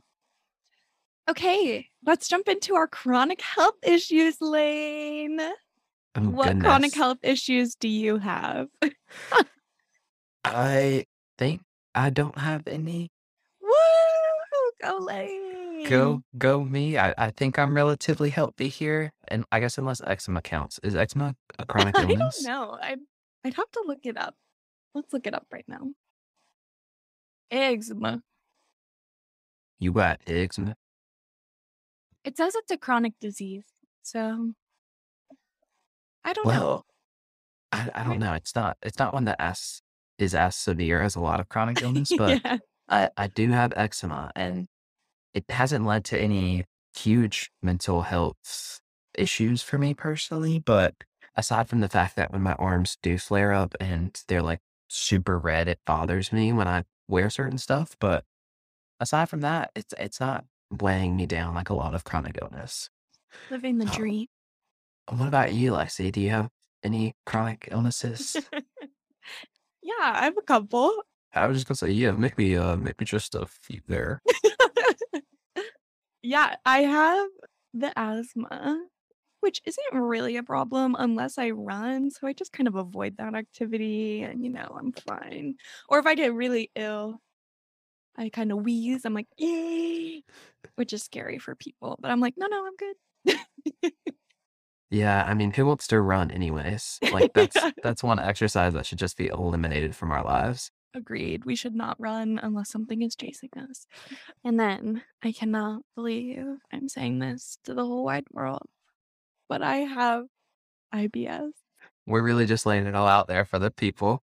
Okay, 1.29 1.89
let's 2.07 2.29
jump 2.29 2.49
into 2.49 2.75
our 2.75 2.87
chronic 2.87 3.41
health 3.43 3.75
issues 3.83 4.41
Layne. 4.41 5.41
Oh, 5.41 6.21
What 6.21 6.59
chronic 6.61 6.95
health 6.95 7.19
issues 7.23 7.75
do 7.75 7.89
you 7.89 8.17
have? 8.19 8.69
I 10.45 11.05
think 11.37 11.63
I 11.95 12.11
don't 12.11 12.39
have 12.39 12.67
any. 12.67 13.09
Go 14.83 14.99
Layne. 14.99 15.89
Go, 15.89 16.23
go 16.37 16.65
me. 16.65 16.99
I, 16.99 17.15
I 17.17 17.31
think 17.31 17.59
I'm 17.59 17.75
relatively 17.75 18.31
healthy 18.31 18.69
here. 18.69 19.13
And 19.29 19.45
I 19.53 19.61
guess 19.61 19.79
unless 19.79 20.01
eczema 20.07 20.43
counts. 20.43 20.79
Is 20.83 20.95
eczema 20.97 21.35
a 21.59 21.67
chronic 21.67 21.97
I 21.99 22.03
don't 22.03 22.11
illness? 22.13 22.45
know. 22.45 22.77
I'd 22.81 22.99
I'd 23.45 23.55
have 23.55 23.71
to 23.73 23.85
look 23.87 24.01
it 24.05 24.17
up. 24.17 24.35
Let's 24.95 25.13
look 25.13 25.27
it 25.27 25.35
up 25.35 25.47
right 25.53 25.65
now. 25.69 25.89
Eczema. 27.51 28.23
You 29.79 29.93
got 29.93 30.21
eczema? 30.27 30.75
It 32.25 32.37
says 32.37 32.55
it's 32.55 32.71
a 32.71 32.77
chronic 32.77 33.15
disease. 33.21 33.65
So 34.03 34.53
I 36.25 36.33
don't 36.33 36.47
know. 36.47 36.51
Well, 36.51 36.87
I, 37.73 37.89
I 37.95 38.05
don't 38.05 38.19
know. 38.19 38.35
It's 38.35 38.55
not 38.55 38.77
it's 38.83 38.99
not 38.99 39.15
one 39.15 39.25
that 39.27 39.37
as 39.39 39.81
is 40.19 40.35
as 40.35 40.57
severe 40.57 41.01
as 41.01 41.15
a 41.15 41.21
lot 41.21 41.41
of 41.41 41.49
chronic 41.49 41.81
illness, 41.83 42.13
but 42.17 42.41
yeah. 42.45 42.59
I, 42.89 43.11
I 43.17 43.27
do 43.29 43.51
have 43.51 43.73
eczema 43.77 44.31
and 44.37 44.67
it 45.35 45.45
hasn't 45.51 45.85
led 45.87 46.05
to 46.07 46.19
any 46.19 46.65
huge 46.97 47.51
mental 47.63 48.03
health 48.03 48.81
issues 49.17 49.63
for 49.63 49.79
me 49.79 49.95
personally. 49.95 50.59
But 50.59 50.95
aside 51.37 51.69
from 51.69 51.81
the 51.81 51.89
fact 51.89 52.17
that 52.17 52.33
when 52.33 52.43
my 52.43 52.55
arms 52.55 52.97
do 53.03 53.19
flare 53.19 53.53
up 53.53 53.75
and 53.81 54.21
they're 54.29 54.43
like 54.43 54.61
super 54.89 55.39
red, 55.39 55.69
it 55.69 55.81
bothers 55.87 56.33
me 56.33 56.53
when 56.53 56.69
I 56.69 56.85
wear 57.09 57.31
certain 57.31 57.59
stuff. 57.59 57.97
But 58.01 58.25
aside 59.01 59.29
from 59.29 59.41
that, 59.41 59.71
it's 59.75 59.95
it's 59.99 60.21
not 60.21 60.45
weighing 60.71 61.17
me 61.17 61.27
down 61.27 61.55
like 61.55 61.71
a 61.71 61.75
lot 61.75 61.95
of 61.95 62.05
chronic 62.05 62.39
illness. 62.41 62.91
Living 63.51 63.79
the 63.79 63.87
Uh, 63.87 63.97
dream. 63.97 64.27
what 65.11 65.29
about 65.29 65.53
you, 65.55 65.73
Lexi? 65.73 66.11
Do 66.13 66.21
you 66.21 66.31
have 66.31 66.49
any 66.83 67.15
chronic 67.27 67.69
illnesses? 67.71 68.37
yeah, 69.83 69.95
I 70.01 70.25
have 70.25 70.37
a 70.39 70.43
couple. 70.43 70.93
I 71.35 71.47
was 71.47 71.59
just 71.59 71.69
gonna 71.69 71.77
say, 71.77 71.91
yeah, 71.91 72.13
maybe, 72.13 72.57
uh, 72.57 72.77
maybe 72.77 73.05
just 73.05 73.35
a 73.35 73.47
few 73.47 73.81
there. 73.87 74.23
yeah, 76.23 76.57
I 76.65 76.81
have 76.81 77.29
the 77.75 77.93
asthma. 77.99 78.85
which 79.41 79.63
isn't 79.67 80.01
really 80.01 80.37
a 80.37 80.45
problem 80.45 80.97
unless 80.99 81.39
I 81.39 81.51
run. 81.51 82.11
So 82.13 82.27
I 82.29 82.35
just 82.35 82.53
kind 82.53 82.69
of 82.69 82.77
avoid 82.77 83.17
that 83.19 83.35
activity 83.37 84.23
and, 84.23 84.45
you 84.45 84.51
know, 84.51 84.77
I'm 84.79 84.93
fine. 84.93 85.57
Or 85.89 85.99
if 86.01 86.07
I 86.07 86.15
get 86.17 86.35
really 86.35 86.71
ill, 86.77 87.21
I 88.17 88.31
kind 88.31 88.53
of 88.53 88.61
wheeze. 88.65 89.05
I'm 89.07 89.15
like, 89.15 89.29
yay, 89.39 90.25
which 90.77 90.93
is 90.95 91.05
scary 91.05 91.39
for 91.39 91.55
people. 91.57 91.99
But 92.01 92.11
I'm 92.13 92.21
like, 92.21 92.35
no, 92.39 92.47
no, 92.49 92.67
I'm 92.67 92.77
good. 92.77 93.37
Yeah, 94.91 95.25
I 95.27 95.35
mean, 95.35 95.53
who 95.53 95.67
wants 95.67 95.87
to 95.89 96.01
run 96.01 96.31
anyways? 96.31 97.01
Like 97.07 97.33
that's 97.35 97.57
Yeah. 97.57 97.71
that's 97.83 98.03
one 98.03 98.19
exercise 98.19 98.73
that 98.75 98.87
should 98.87 98.99
just 98.99 99.17
be 99.17 99.27
eliminated 99.29 99.95
from 99.95 100.11
our 100.13 100.25
lives. 100.25 100.71
Agreed. 100.95 101.45
We 101.45 101.55
should 101.55 101.75
not 101.75 102.01
run 102.01 102.41
unless 102.43 102.71
something 102.71 103.03
is 103.03 103.15
chasing 103.15 103.51
us. 103.57 103.87
Mm. 104.09 104.17
And 104.45 104.61
then 104.61 105.03
I 105.23 105.33
cannot 105.33 105.83
believe 105.95 106.45
I'm 106.73 106.89
saying 106.89 107.19
this 107.19 107.59
to 107.65 107.75
the 107.75 107.85
whole 107.85 108.05
wide 108.05 108.27
world, 108.33 108.67
but 109.49 109.63
I 109.63 109.79
have 109.79 110.25
IBS. 110.95 111.51
We're 112.07 112.23
really 112.23 112.47
just 112.47 112.65
laying 112.65 112.87
it 112.87 112.95
all 112.95 113.07
out 113.07 113.29
there 113.29 113.45
for 113.45 113.59
the 113.59 113.71
people. 113.71 114.23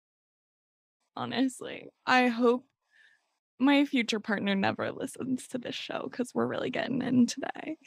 Honestly, 1.15 1.89
I 2.05 2.27
hope 2.27 2.63
my 3.59 3.85
future 3.85 4.19
partner 4.19 4.55
never 4.55 4.91
listens 4.91 5.47
to 5.47 5.57
this 5.57 5.75
show 5.75 6.07
because 6.09 6.31
we're 6.33 6.47
really 6.47 6.69
getting 6.69 7.01
in 7.01 7.25
today. 7.25 7.77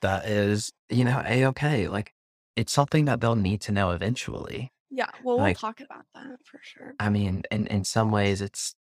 That 0.00 0.26
is, 0.26 0.72
you 0.88 1.04
know, 1.04 1.22
a-okay. 1.24 1.86
Like 1.88 2.12
it's 2.56 2.72
something 2.72 3.04
that 3.04 3.20
they'll 3.20 3.36
need 3.36 3.60
to 3.62 3.72
know 3.72 3.90
eventually. 3.90 4.71
Yeah, 4.92 5.10
well, 5.18 5.40
we'll 5.40 5.50
Like, 5.50 5.52
talk 5.52 5.80
about 5.80 6.06
that 6.14 6.46
for 6.46 6.60
sure. 6.62 6.94
I 6.98 7.08
mean, 7.10 7.42
in 7.50 7.66
in 7.66 7.84
some 7.84 8.10
ways 8.10 8.40
it's 8.40 8.74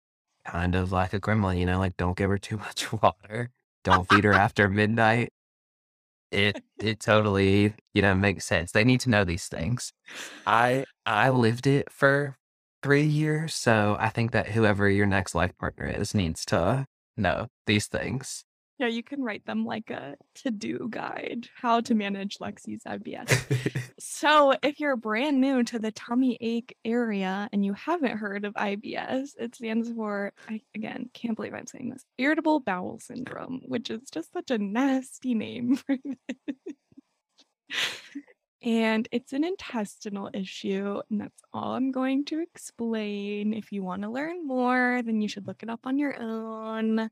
kind 0.46 0.74
of 0.74 0.92
like 0.92 1.12
a 1.14 1.20
gremlin, 1.20 1.58
you 1.58 1.66
know, 1.66 1.78
like 1.78 1.96
don't 1.96 2.16
give 2.16 2.30
her 2.30 2.38
too 2.38 2.58
much 2.66 2.92
water. 2.92 3.50
Don't 3.84 4.08
feed 4.08 4.24
her 4.24 4.34
after 4.34 4.68
midnight. 4.68 5.30
It 6.30 6.58
it 6.78 7.00
totally, 7.00 7.74
you 7.94 8.02
know, 8.02 8.14
makes 8.14 8.44
sense. 8.46 8.72
They 8.72 8.84
need 8.84 9.00
to 9.00 9.10
know 9.10 9.24
these 9.24 9.48
things. 9.48 9.92
I 10.46 10.86
I 11.06 11.30
lived 11.30 11.66
it 11.66 11.90
for 11.92 12.38
3 12.82 13.04
years, 13.06 13.54
so 13.54 13.96
I 14.00 14.10
think 14.10 14.32
that 14.32 14.48
whoever 14.50 14.88
your 14.90 15.06
next 15.06 15.34
life 15.34 15.56
partner 15.58 15.86
is 15.88 16.14
needs 16.14 16.44
to 16.46 16.86
know 17.16 17.48
these 17.66 17.88
things. 17.88 18.44
Yeah, 18.80 18.86
you 18.86 19.02
can 19.02 19.22
write 19.22 19.44
them 19.44 19.66
like 19.66 19.90
a 19.90 20.16
to-do 20.36 20.88
guide, 20.90 21.48
how 21.54 21.82
to 21.82 21.94
manage 21.94 22.38
Lexi's 22.38 22.82
IBS. 22.84 23.86
So, 24.02 24.54
if 24.62 24.80
you're 24.80 24.96
brand 24.96 25.42
new 25.42 25.62
to 25.64 25.78
the 25.78 25.92
tummy 25.92 26.38
ache 26.40 26.74
area 26.86 27.50
and 27.52 27.62
you 27.62 27.74
haven't 27.74 28.16
heard 28.16 28.46
of 28.46 28.54
IBS, 28.54 29.32
it 29.38 29.54
stands 29.54 29.92
for, 29.92 30.32
I 30.48 30.62
again 30.74 31.10
can't 31.12 31.36
believe 31.36 31.52
I'm 31.52 31.66
saying 31.66 31.90
this, 31.90 32.06
irritable 32.16 32.60
bowel 32.60 32.98
syndrome, 32.98 33.60
which 33.66 33.90
is 33.90 34.00
just 34.10 34.32
such 34.32 34.50
a 34.50 34.56
nasty 34.56 35.34
name 35.34 35.76
for 35.76 35.98
this. 36.02 36.74
And 38.62 39.06
it's 39.12 39.34
an 39.34 39.44
intestinal 39.44 40.30
issue, 40.32 41.00
and 41.10 41.20
that's 41.20 41.42
all 41.52 41.72
I'm 41.72 41.92
going 41.92 42.24
to 42.26 42.40
explain. 42.40 43.52
If 43.52 43.70
you 43.70 43.82
want 43.82 44.02
to 44.02 44.10
learn 44.10 44.46
more, 44.46 45.02
then 45.04 45.20
you 45.20 45.28
should 45.28 45.46
look 45.46 45.62
it 45.62 45.70
up 45.70 45.80
on 45.84 45.98
your 45.98 46.18
own 46.18 47.10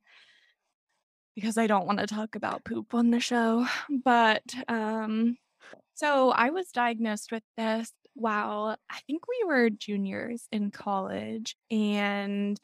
because 1.39 1.57
I 1.57 1.69
don't 1.69 1.87
want 1.87 2.01
to 2.01 2.07
talk 2.09 2.35
about 2.35 2.65
poop 2.65 2.95
on 2.95 3.11
the 3.11 3.21
show. 3.21 3.65
But 3.89 4.43
um 4.67 5.37
so 5.95 6.31
I 6.31 6.51
was 6.51 6.69
diagnosed 6.71 7.31
with 7.31 7.45
this 7.57 7.93
while 8.15 8.77
I 8.91 8.99
think 9.07 9.23
we 9.29 9.47
were 9.47 9.71
juniors 9.71 10.49
in 10.51 10.73
college, 10.73 11.55
and 11.71 12.59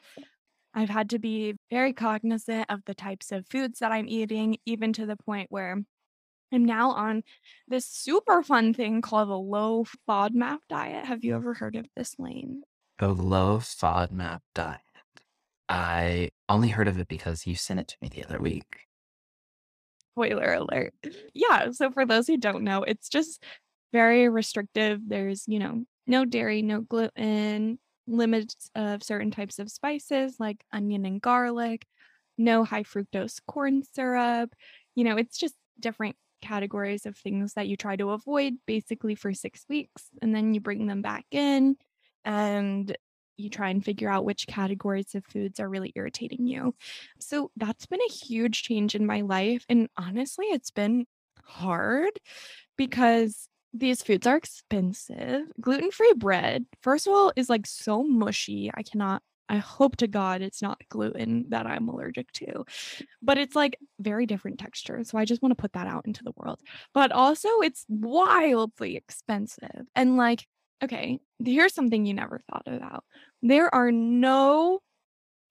I've 0.75 0.89
had 0.89 1.11
to 1.11 1.21
be 1.21 1.55
very 1.71 1.93
cognizant 1.93 2.67
of 2.69 2.81
the 2.85 2.95
types 2.95 3.31
of 3.31 3.47
foods 3.47 3.79
that 3.79 3.93
I'm 3.93 4.09
eating, 4.09 4.57
even 4.67 4.93
to 4.95 5.07
the 5.07 5.17
point 5.17 5.53
where 5.53 5.81
I'm 6.53 6.65
now 6.65 6.91
on 6.91 7.23
this 7.69 7.87
super 7.87 8.43
fun 8.43 8.75
thing 8.75 9.03
called 9.03 9.29
a 9.29 9.37
low 9.37 9.85
FODMAP 10.09 10.59
diet. 10.69 11.05
Have 11.05 11.23
you 11.23 11.37
ever 11.37 11.55
heard 11.55 11.77
of 11.77 11.87
this, 11.97 12.17
Layne? 12.19 12.63
The 12.99 13.09
low 13.09 13.59
FODMAP 13.59 14.41
diet. 14.53 14.81
I 15.69 16.31
only 16.49 16.69
heard 16.69 16.89
of 16.89 16.99
it 16.99 17.09
because 17.09 17.47
you 17.47 17.55
sent 17.55 17.81
it 17.81 17.89
to 17.89 17.97
me 18.01 18.09
the 18.09 18.25
other 18.25 18.39
week. 18.39 18.87
Spoiler 20.13 20.55
alert. 20.55 20.95
Yeah, 21.33 21.71
so 21.73 21.91
for 21.91 22.07
those 22.07 22.27
who 22.27 22.37
don't 22.37 22.65
know, 22.65 22.83
it's 22.83 23.09
just 23.09 23.43
very 23.93 24.29
restrictive. 24.29 25.01
There's, 25.07 25.45
you 25.47 25.59
know, 25.59 25.85
no 26.07 26.25
dairy, 26.25 26.63
no 26.63 26.81
gluten, 26.83 27.79
limits 28.07 28.71
of 28.75 29.03
certain 29.03 29.31
types 29.31 29.59
of 29.59 29.71
spices 29.71 30.37
like 30.39 30.63
onion 30.73 31.07
and 31.07 31.21
garlic, 31.21 31.87
no 32.37 32.65
high 32.65 32.83
fructose 32.83 33.41
corn 33.47 33.83
syrup. 33.95 34.55
You 34.95 35.05
know, 35.05 35.17
it's 35.17 35.39
just 35.39 35.55
different 35.81 36.17
categories 36.43 37.07
of 37.07 37.17
things 37.17 37.55
that 37.55 37.67
you 37.67 37.77
try 37.77 37.97
to 37.97 38.11
avoid 38.11 38.55
basically 38.67 39.15
for 39.15 39.33
six 39.33 39.65
weeks. 39.69 40.05
And 40.21 40.35
then 40.35 40.55
you 40.55 40.61
bring 40.61 40.87
them 40.87 41.03
back 41.03 41.25
in 41.31 41.77
and 42.25 42.97
you 43.37 43.51
try 43.51 43.71
and 43.71 43.85
figure 43.85 44.09
out 44.09 44.25
which 44.25 44.47
categories 44.47 45.15
of 45.15 45.25
foods 45.25 45.61
are 45.61 45.69
really 45.69 45.93
irritating 45.97 46.47
you. 46.47 46.75
So 47.21 47.51
that's 47.57 47.87
been 47.87 48.01
a 48.01 48.13
huge 48.13 48.63
change 48.63 48.95
in 48.95 49.07
my 49.07 49.23
life. 49.23 49.65
And 49.69 49.89
honestly, 49.97 50.47
it's 50.47 50.71
been 50.71 51.07
hard 51.45 52.11
because 52.77 53.49
these 53.73 54.03
foods 54.03 54.27
are 54.27 54.37
expensive. 54.37 55.43
Gluten 55.61 55.91
free 55.91 56.13
bread, 56.17 56.65
first 56.81 57.07
of 57.07 57.13
all, 57.13 57.33
is 57.35 57.51
like 57.51 57.67
so 57.67 58.05
mushy. 58.05 58.71
I 58.73 58.83
cannot, 58.83 59.21
I 59.49 59.57
hope 59.57 59.97
to 59.97 60.07
God 60.07 60.43
it's 60.43 60.63
not 60.63 60.81
gluten 60.89 61.47
that 61.49 61.67
I'm 61.67 61.89
allergic 61.89 62.31
to, 62.33 62.65
but 63.21 63.37
it's 63.37 63.57
like 63.57 63.77
very 63.99 64.27
different 64.27 64.61
texture. 64.61 65.03
So 65.03 65.19
I 65.19 65.25
just 65.25 65.43
want 65.43 65.51
to 65.51 65.61
put 65.61 65.73
that 65.73 65.89
out 65.89 66.07
into 66.07 66.23
the 66.23 66.33
world. 66.37 66.61
But 66.95 67.11
also, 67.11 67.49
it's 67.63 67.85
wildly 67.89 68.97
expensive. 68.97 69.87
And 69.97 70.17
like, 70.17 70.47
okay, 70.83 71.19
here's 71.45 71.75
something 71.75 72.05
you 72.05 72.15
never 72.15 72.41
thought 72.51 72.67
about 72.67 73.05
there 73.43 73.73
are 73.75 73.93
no 73.93 74.81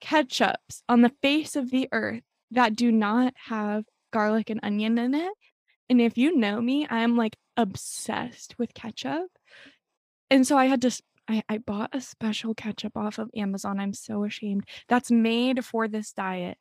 ketchups 0.03 0.81
on 0.89 1.01
the 1.01 1.13
face 1.21 1.55
of 1.55 1.69
the 1.69 1.87
earth 1.91 2.23
that 2.51 2.75
do 2.75 2.91
not 2.91 3.33
have 3.45 3.83
garlic 4.11 4.49
and 4.49 4.59
onion 4.63 4.97
in 4.97 5.13
it. 5.13 5.33
And 5.89 6.01
if 6.01 6.17
you 6.17 6.35
know 6.35 6.59
me, 6.59 6.87
I'm 6.89 7.15
like 7.15 7.37
obsessed 7.55 8.55
with 8.57 8.73
ketchup. 8.73 9.27
And 10.29 10.45
so 10.45 10.57
I 10.57 10.65
had 10.65 10.81
to, 10.81 11.01
I, 11.27 11.43
I 11.47 11.57
bought 11.59 11.91
a 11.93 12.01
special 12.01 12.55
ketchup 12.55 12.97
off 12.97 13.19
of 13.19 13.29
Amazon. 13.35 13.79
I'm 13.79 13.93
so 13.93 14.23
ashamed. 14.23 14.67
That's 14.89 15.11
made 15.11 15.63
for 15.63 15.87
this 15.87 16.11
diet, 16.13 16.57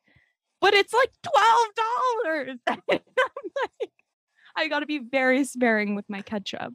but 0.61 0.75
it's 0.75 0.93
like 0.93 1.11
$12. 1.25 2.59
I'm 2.67 2.81
like, 2.89 3.03
I 4.55 4.69
got 4.69 4.81
to 4.81 4.87
be 4.87 4.99
very 4.99 5.45
sparing 5.45 5.95
with 5.95 6.05
my 6.09 6.21
ketchup. 6.21 6.75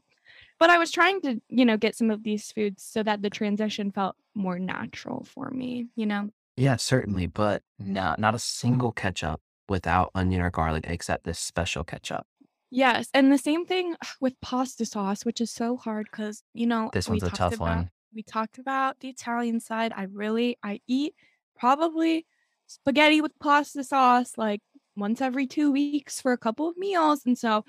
But 0.60 0.70
I 0.70 0.78
was 0.78 0.92
trying 0.92 1.22
to, 1.22 1.42
you 1.50 1.66
know, 1.66 1.78
get 1.78 1.96
some 1.96 2.10
of 2.10 2.24
these 2.24 2.52
foods 2.52 2.84
so 2.84 3.04
that 3.04 3.22
the 3.22 3.30
transition 3.30 3.92
felt 3.92 4.16
more 4.34 4.58
natural 4.60 5.24
for 5.24 5.50
me, 5.52 5.88
you 5.96 6.06
know? 6.06 6.30
Yeah, 6.56 6.76
certainly, 6.78 7.28
but 7.28 7.64
no, 7.78 8.16
not 8.18 8.34
a 8.36 8.40
single 8.40 8.92
ketchup 8.92 9.42
without 9.70 10.12
onion 10.16 10.42
or 10.42 10.50
garlic 10.50 10.86
except 10.88 11.24
this 11.24 11.40
special 11.40 11.84
ketchup. 11.84 12.26
Yes, 12.72 13.10
and 13.14 13.32
the 13.32 13.38
same 13.38 13.66
thing 13.66 13.96
with 14.22 14.40
pasta 14.42 14.86
sauce, 14.86 15.26
which 15.26 15.42
is 15.42 15.52
so 15.52 15.78
hard 15.78 16.08
because, 16.12 16.44
you 16.54 16.68
know, 16.68 16.92
This 16.92 17.08
we 17.08 17.10
one's 17.10 17.24
a 17.24 17.30
talked 17.30 17.52
tough 17.52 17.60
about 17.60 17.62
one. 17.62 17.92
we 18.14 18.24
talked 18.24 18.58
about 18.58 19.00
the 19.00 19.10
Italian 19.10 19.60
side. 19.60 19.94
I 19.96 20.04
really 20.04 20.58
I 20.64 20.80
eat 20.88 21.14
probably 21.58 22.26
spaghetti 22.68 23.22
with 23.22 23.38
pasta 23.40 23.84
sauce 23.84 24.38
like 24.38 24.62
once 24.96 25.22
every 25.22 25.48
2 25.48 25.72
weeks 25.72 26.20
for 26.22 26.32
a 26.34 26.38
couple 26.38 26.68
of 26.68 26.78
meals, 26.78 27.26
and 27.26 27.38
so 27.38 27.64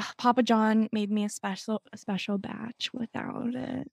Papa 0.18 0.42
John 0.42 0.88
made 0.92 1.10
me 1.10 1.24
a 1.24 1.28
special 1.28 1.82
a 1.92 1.96
special 1.96 2.38
batch 2.38 2.90
without 2.92 3.54
it. 3.54 3.88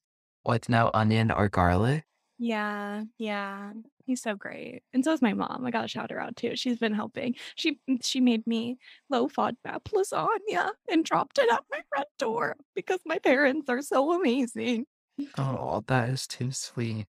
With 0.45 0.69
no 0.69 0.89
onion 0.93 1.31
or 1.31 1.49
garlic? 1.49 2.05
Yeah, 2.39 3.03
yeah. 3.17 3.73
He's 4.05 4.21
so 4.21 4.35
great. 4.35 4.83
And 4.93 5.03
so 5.03 5.11
is 5.11 5.21
my 5.21 5.33
mom. 5.33 5.65
I 5.65 5.71
gotta 5.71 5.87
shout 5.87 6.11
her 6.11 6.19
out 6.19 6.35
too. 6.35 6.55
She's 6.55 6.77
been 6.77 6.93
helping. 6.93 7.35
She 7.55 7.79
she 8.01 8.21
made 8.21 8.45
me 8.45 8.77
low 9.09 9.27
FODMAP 9.27 9.83
lasagna 9.93 10.71
and 10.89 11.03
dropped 11.03 11.39
it 11.39 11.51
at 11.51 11.63
my 11.71 11.81
front 11.89 12.07
door 12.19 12.55
because 12.75 12.99
my 13.05 13.19
parents 13.19 13.69
are 13.69 13.81
so 13.81 14.13
amazing. 14.13 14.85
Oh, 15.37 15.83
that 15.87 16.09
is 16.09 16.27
too 16.27 16.51
sweet. 16.51 17.07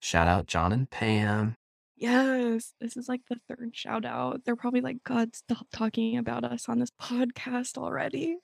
Shout 0.00 0.28
out 0.28 0.46
John 0.46 0.72
and 0.72 0.90
Pam. 0.90 1.54
Yes, 1.98 2.74
this 2.80 2.96
is 2.96 3.08
like 3.08 3.22
the 3.28 3.36
third 3.48 3.74
shout 3.74 4.04
out. 4.04 4.44
They're 4.44 4.54
probably 4.56 4.80
like, 4.80 5.02
God, 5.04 5.34
stop 5.34 5.66
talking 5.72 6.16
about 6.16 6.44
us 6.44 6.68
on 6.68 6.78
this 6.78 6.92
podcast 7.00 7.76
already. 7.76 8.36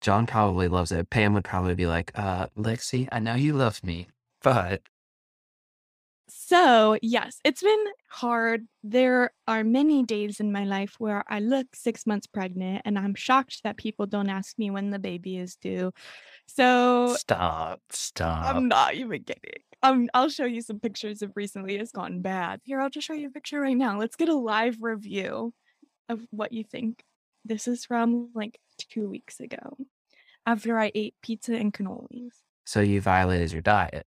John 0.00 0.26
probably 0.26 0.66
loves 0.68 0.90
it. 0.92 1.08
Pam 1.10 1.34
would 1.34 1.44
probably 1.44 1.74
be 1.76 1.86
like, 1.86 2.10
uh, 2.16 2.48
Lexi, 2.56 3.08
I 3.12 3.20
know 3.20 3.34
you 3.34 3.52
love 3.52 3.82
me, 3.84 4.08
but 4.42 4.82
So, 6.30 6.98
yes, 7.00 7.38
it's 7.44 7.62
been 7.62 7.84
hard. 8.10 8.66
There 8.82 9.30
are 9.46 9.64
many 9.64 10.02
days 10.02 10.40
in 10.40 10.52
my 10.52 10.64
life 10.64 10.96
where 10.98 11.24
I 11.28 11.40
look 11.40 11.68
six 11.74 12.06
months 12.06 12.26
pregnant 12.26 12.82
and 12.84 12.98
I'm 12.98 13.14
shocked 13.14 13.62
that 13.64 13.78
people 13.78 14.06
don't 14.06 14.28
ask 14.28 14.58
me 14.58 14.70
when 14.70 14.90
the 14.90 14.98
baby 14.98 15.38
is 15.38 15.56
due. 15.56 15.92
So, 16.46 17.14
stop, 17.16 17.80
stop. 17.90 18.54
I'm 18.54 18.68
not 18.68 18.94
even 18.94 19.24
kidding. 19.24 19.62
Um, 19.82 20.08
I'll 20.12 20.28
show 20.28 20.44
you 20.44 20.60
some 20.60 20.80
pictures 20.80 21.22
of 21.22 21.32
recently 21.36 21.76
it's 21.76 21.92
gone 21.92 22.20
bad. 22.20 22.60
Here, 22.64 22.80
I'll 22.80 22.90
just 22.90 23.06
show 23.06 23.14
you 23.14 23.28
a 23.28 23.30
picture 23.30 23.60
right 23.60 23.76
now. 23.76 23.98
Let's 23.98 24.16
get 24.16 24.28
a 24.28 24.34
live 24.34 24.78
review 24.82 25.54
of 26.08 26.20
what 26.30 26.52
you 26.52 26.64
think 26.64 27.04
This 27.44 27.68
is 27.68 27.84
from 27.84 28.30
like 28.34 28.58
two 28.78 29.08
weeks 29.08 29.40
ago 29.40 29.76
after 30.46 30.78
I 30.78 30.90
ate 30.94 31.14
pizza 31.22 31.54
and 31.54 31.72
cannolis. 31.72 32.32
So 32.64 32.80
you 32.80 33.00
violated 33.00 33.52
your 33.52 33.62
diet. 33.62 34.04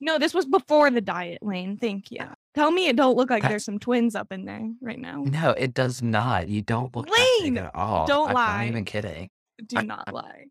No, 0.00 0.18
this 0.18 0.34
was 0.34 0.46
before 0.46 0.90
the 0.90 1.00
diet, 1.00 1.38
Layne. 1.42 1.76
Thank 1.78 2.10
you. 2.10 2.18
Tell 2.54 2.72
me 2.72 2.88
it 2.88 2.96
don't 2.96 3.16
look 3.16 3.30
like 3.30 3.44
there's 3.44 3.64
some 3.64 3.78
twins 3.78 4.16
up 4.16 4.32
in 4.32 4.44
there 4.44 4.68
right 4.80 4.98
now. 4.98 5.22
no, 5.24 5.50
it 5.52 5.74
does 5.74 6.02
not. 6.02 6.48
You 6.48 6.60
don't 6.60 6.94
look 6.94 7.08
Layne, 7.40 7.56
at 7.56 7.72
all. 7.74 8.06
don't 8.06 8.30
I'm 8.30 8.34
not 8.34 8.66
even 8.66 8.84
kidding. 8.84 9.30
Do 9.64 9.82
not 9.82 10.12
lie. 10.12 10.46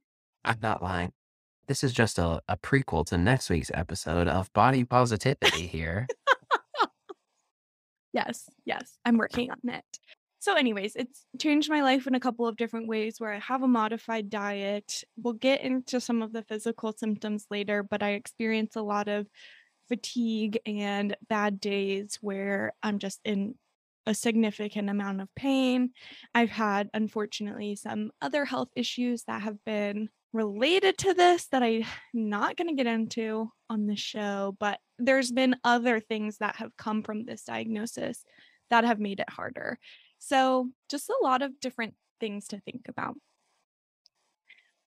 I'm 0.46 0.60
not 0.62 0.82
lying. 0.82 1.12
This 1.67 1.84
is 1.84 1.93
just 1.93 2.17
a, 2.19 2.41
a 2.47 2.58
prequel 2.58 3.06
to 3.08 3.17
next 3.17 3.50
week's 3.50 3.71
episode 3.74 4.28
of 4.28 4.52
body 4.54 4.84
positivity 4.84 5.67
here. 5.67 6.08
Yes, 8.13 8.50
yes, 8.65 8.97
I'm 9.06 9.17
working 9.17 9.52
on 9.52 9.74
it. 9.74 9.86
So, 10.39 10.56
anyways, 10.56 10.95
it's 10.95 11.26
changed 11.39 11.69
my 11.69 11.82
life 11.82 12.08
in 12.08 12.15
a 12.15 12.19
couple 12.19 12.47
of 12.47 12.58
different 12.58 12.88
ways 12.88 13.15
where 13.19 13.32
I 13.32 13.39
have 13.39 13.62
a 13.62 13.67
modified 13.67 14.30
diet. 14.30 15.04
We'll 15.15 15.36
get 15.36 15.62
into 15.62 16.02
some 16.02 16.21
of 16.21 16.34
the 16.34 16.43
physical 16.43 16.93
symptoms 16.93 17.45
later, 17.50 17.84
but 17.84 18.02
I 18.02 18.13
experience 18.13 18.76
a 18.76 18.82
lot 18.82 19.08
of 19.08 19.28
fatigue 19.88 20.60
and 20.65 21.15
bad 21.30 21.60
days 21.60 22.17
where 22.21 22.74
I'm 22.82 22.97
just 22.97 23.19
in 23.24 23.56
a 24.08 24.15
significant 24.15 24.89
amount 24.89 25.21
of 25.21 25.34
pain. 25.36 25.91
I've 26.34 26.50
had, 26.50 26.89
unfortunately, 26.93 27.76
some 27.76 28.12
other 28.21 28.45
health 28.45 28.69
issues 28.76 29.24
that 29.28 29.43
have 29.43 29.63
been 29.63 30.10
related 30.34 30.98
to 31.00 31.13
this 31.13 31.48
that 31.48 31.63
I'm 31.63 31.84
not 32.13 32.56
going 32.58 32.70
to 32.70 32.76
get 32.76 32.88
into 32.91 33.52
on 33.70 33.88
the 33.88 33.96
show, 33.96 34.56
but 34.60 34.80
there's 34.98 35.32
been 35.32 35.56
other 35.63 36.00
things 36.00 36.38
that 36.38 36.56
have 36.58 36.78
come 36.78 37.04
from 37.04 37.26
this 37.26 37.44
diagnosis 37.44 38.24
that 38.70 38.84
have 38.84 39.00
made 39.00 39.20
it 39.20 39.30
harder. 39.30 39.80
So, 40.20 40.70
just 40.89 41.10
a 41.10 41.17
lot 41.22 41.41
of 41.41 41.60
different 41.60 41.96
things 42.20 42.48
to 42.50 42.60
think 42.60 42.88
about. 42.88 43.15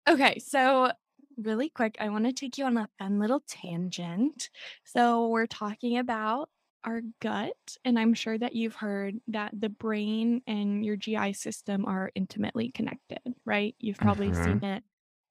Okay, 0.08 0.38
so 0.38 0.92
really 1.36 1.70
quick, 1.70 1.96
I 1.98 2.08
want 2.10 2.26
to 2.26 2.32
take 2.32 2.58
you 2.58 2.64
on 2.64 2.76
a 2.76 2.88
fun 2.98 3.18
little 3.18 3.40
tangent. 3.40 4.50
So, 4.84 5.28
we're 5.28 5.46
talking 5.46 5.98
about 5.98 6.50
our 6.84 7.00
gut, 7.20 7.76
and 7.84 7.98
I'm 7.98 8.12
sure 8.12 8.36
that 8.36 8.54
you've 8.54 8.74
heard 8.76 9.18
that 9.28 9.58
the 9.58 9.70
brain 9.70 10.42
and 10.46 10.84
your 10.84 10.96
GI 10.96 11.32
system 11.32 11.86
are 11.86 12.12
intimately 12.14 12.70
connected, 12.70 13.20
right? 13.46 13.74
You've 13.78 14.00
probably 14.00 14.32
hmm 14.32 14.34
seen 14.34 14.62
it 14.62 14.84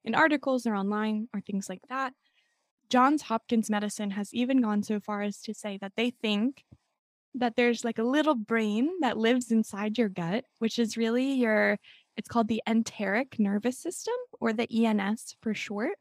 in 0.04 0.14
articles 0.14 0.66
or 0.66 0.74
online 0.74 1.28
or 1.34 1.40
things 1.40 1.68
like 1.68 1.82
that. 1.88 2.12
Johns 2.90 3.22
Hopkins 3.22 3.70
Medicine 3.70 4.10
has 4.10 4.32
even 4.34 4.60
gone 4.60 4.82
so 4.82 5.00
far 5.00 5.22
as 5.22 5.40
to 5.42 5.54
say 5.54 5.78
that 5.80 5.92
they 5.96 6.10
think 6.10 6.64
that 7.34 7.56
there's 7.56 7.84
like 7.84 7.98
a 7.98 8.04
little 8.04 8.34
brain 8.34 8.88
that 9.00 9.18
lives 9.18 9.50
inside 9.50 9.98
your 9.98 10.08
gut, 10.08 10.44
which 10.58 10.78
is 10.78 10.96
really 10.96 11.32
your, 11.32 11.78
it's 12.16 12.28
called 12.28 12.48
the 12.48 12.62
enteric 12.66 13.38
nervous 13.38 13.78
system 13.78 14.14
or 14.40 14.52
the 14.52 14.68
ENS 14.70 15.36
for 15.42 15.54
short. 15.54 15.96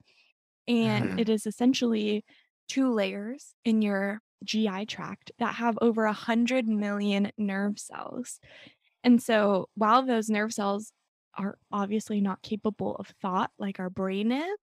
And 0.67 1.09
mm-hmm. 1.09 1.19
it 1.19 1.29
is 1.29 1.45
essentially 1.45 2.23
two 2.67 2.93
layers 2.93 3.55
in 3.65 3.81
your 3.81 4.21
GI 4.43 4.85
tract 4.85 5.31
that 5.39 5.55
have 5.55 5.77
over 5.81 6.05
a 6.05 6.13
hundred 6.13 6.67
million 6.67 7.31
nerve 7.37 7.79
cells. 7.79 8.39
And 9.03 9.21
so 9.21 9.69
while 9.75 10.05
those 10.05 10.29
nerve 10.29 10.53
cells 10.53 10.91
are 11.37 11.57
obviously 11.71 12.21
not 12.21 12.41
capable 12.41 12.95
of 12.95 13.13
thought 13.21 13.51
like 13.57 13.79
our 13.79 13.89
brain 13.89 14.31
is, 14.31 14.59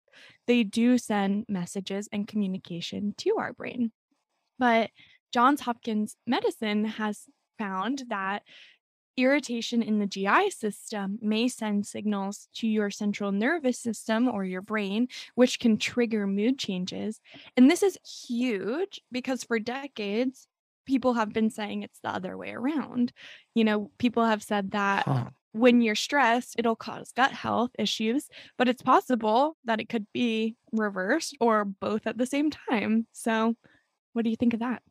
they 0.47 0.63
do 0.63 0.99
send 0.99 1.47
messages 1.49 2.09
and 2.13 2.29
communication 2.29 3.15
to 3.19 3.37
our 3.39 3.53
brain. 3.53 3.93
But 4.59 4.91
Johns 5.33 5.61
Hopkins 5.61 6.17
Medicine 6.27 6.85
has 6.85 7.25
found 7.59 8.05
that 8.09 8.43
irritation 9.17 9.83
in 9.83 9.99
the 9.99 10.07
GI 10.07 10.51
system 10.51 11.19
may 11.21 11.49
send 11.49 11.87
signals 11.87 12.49
to 12.55 12.67
your 12.67 12.91
central 12.91 13.33
nervous 13.33 13.79
system 13.79 14.29
or 14.29 14.45
your 14.45 14.63
brain, 14.63 15.09
which 15.35 15.59
can 15.61 15.77
trigger 15.77 16.27
mood 16.27 16.59
changes. 16.59 17.21
And 17.57 17.71
this 17.71 17.83
is 17.83 17.99
huge 18.29 19.01
because 19.13 19.45
for 19.45 19.59
decades, 19.59 20.49
people 20.91 21.15
have 21.15 21.33
been 21.33 21.51
saying 21.51 21.83
it's 21.83 22.01
the 22.01 22.11
other 22.11 22.37
way 22.39 22.53
around. 22.53 23.13
You 23.55 23.65
know, 23.65 23.93
people 23.99 24.25
have 24.25 24.43
said 24.43 24.73
that 24.73 25.07
Huh. 25.07 25.31
when 25.53 25.83
you're 25.83 25.95
stressed, 25.97 26.57
it'll 26.59 26.77
cause 26.77 27.13
gut 27.13 27.33
health 27.33 27.71
issues, 27.79 28.29
but 28.59 28.69
it's 28.69 28.83
possible 28.83 29.57
that 29.65 29.81
it 29.81 29.89
could 29.89 30.07
be 30.13 30.57
reversed 30.73 31.37
or 31.41 31.65
both 31.65 32.07
at 32.07 32.19
the 32.19 32.27
same 32.27 32.51
time. 32.51 33.07
So, 33.13 33.57
what 34.15 34.25
do 34.25 34.31
you 34.31 34.37
think 34.37 34.55
of 34.55 34.61
that? 34.61 34.83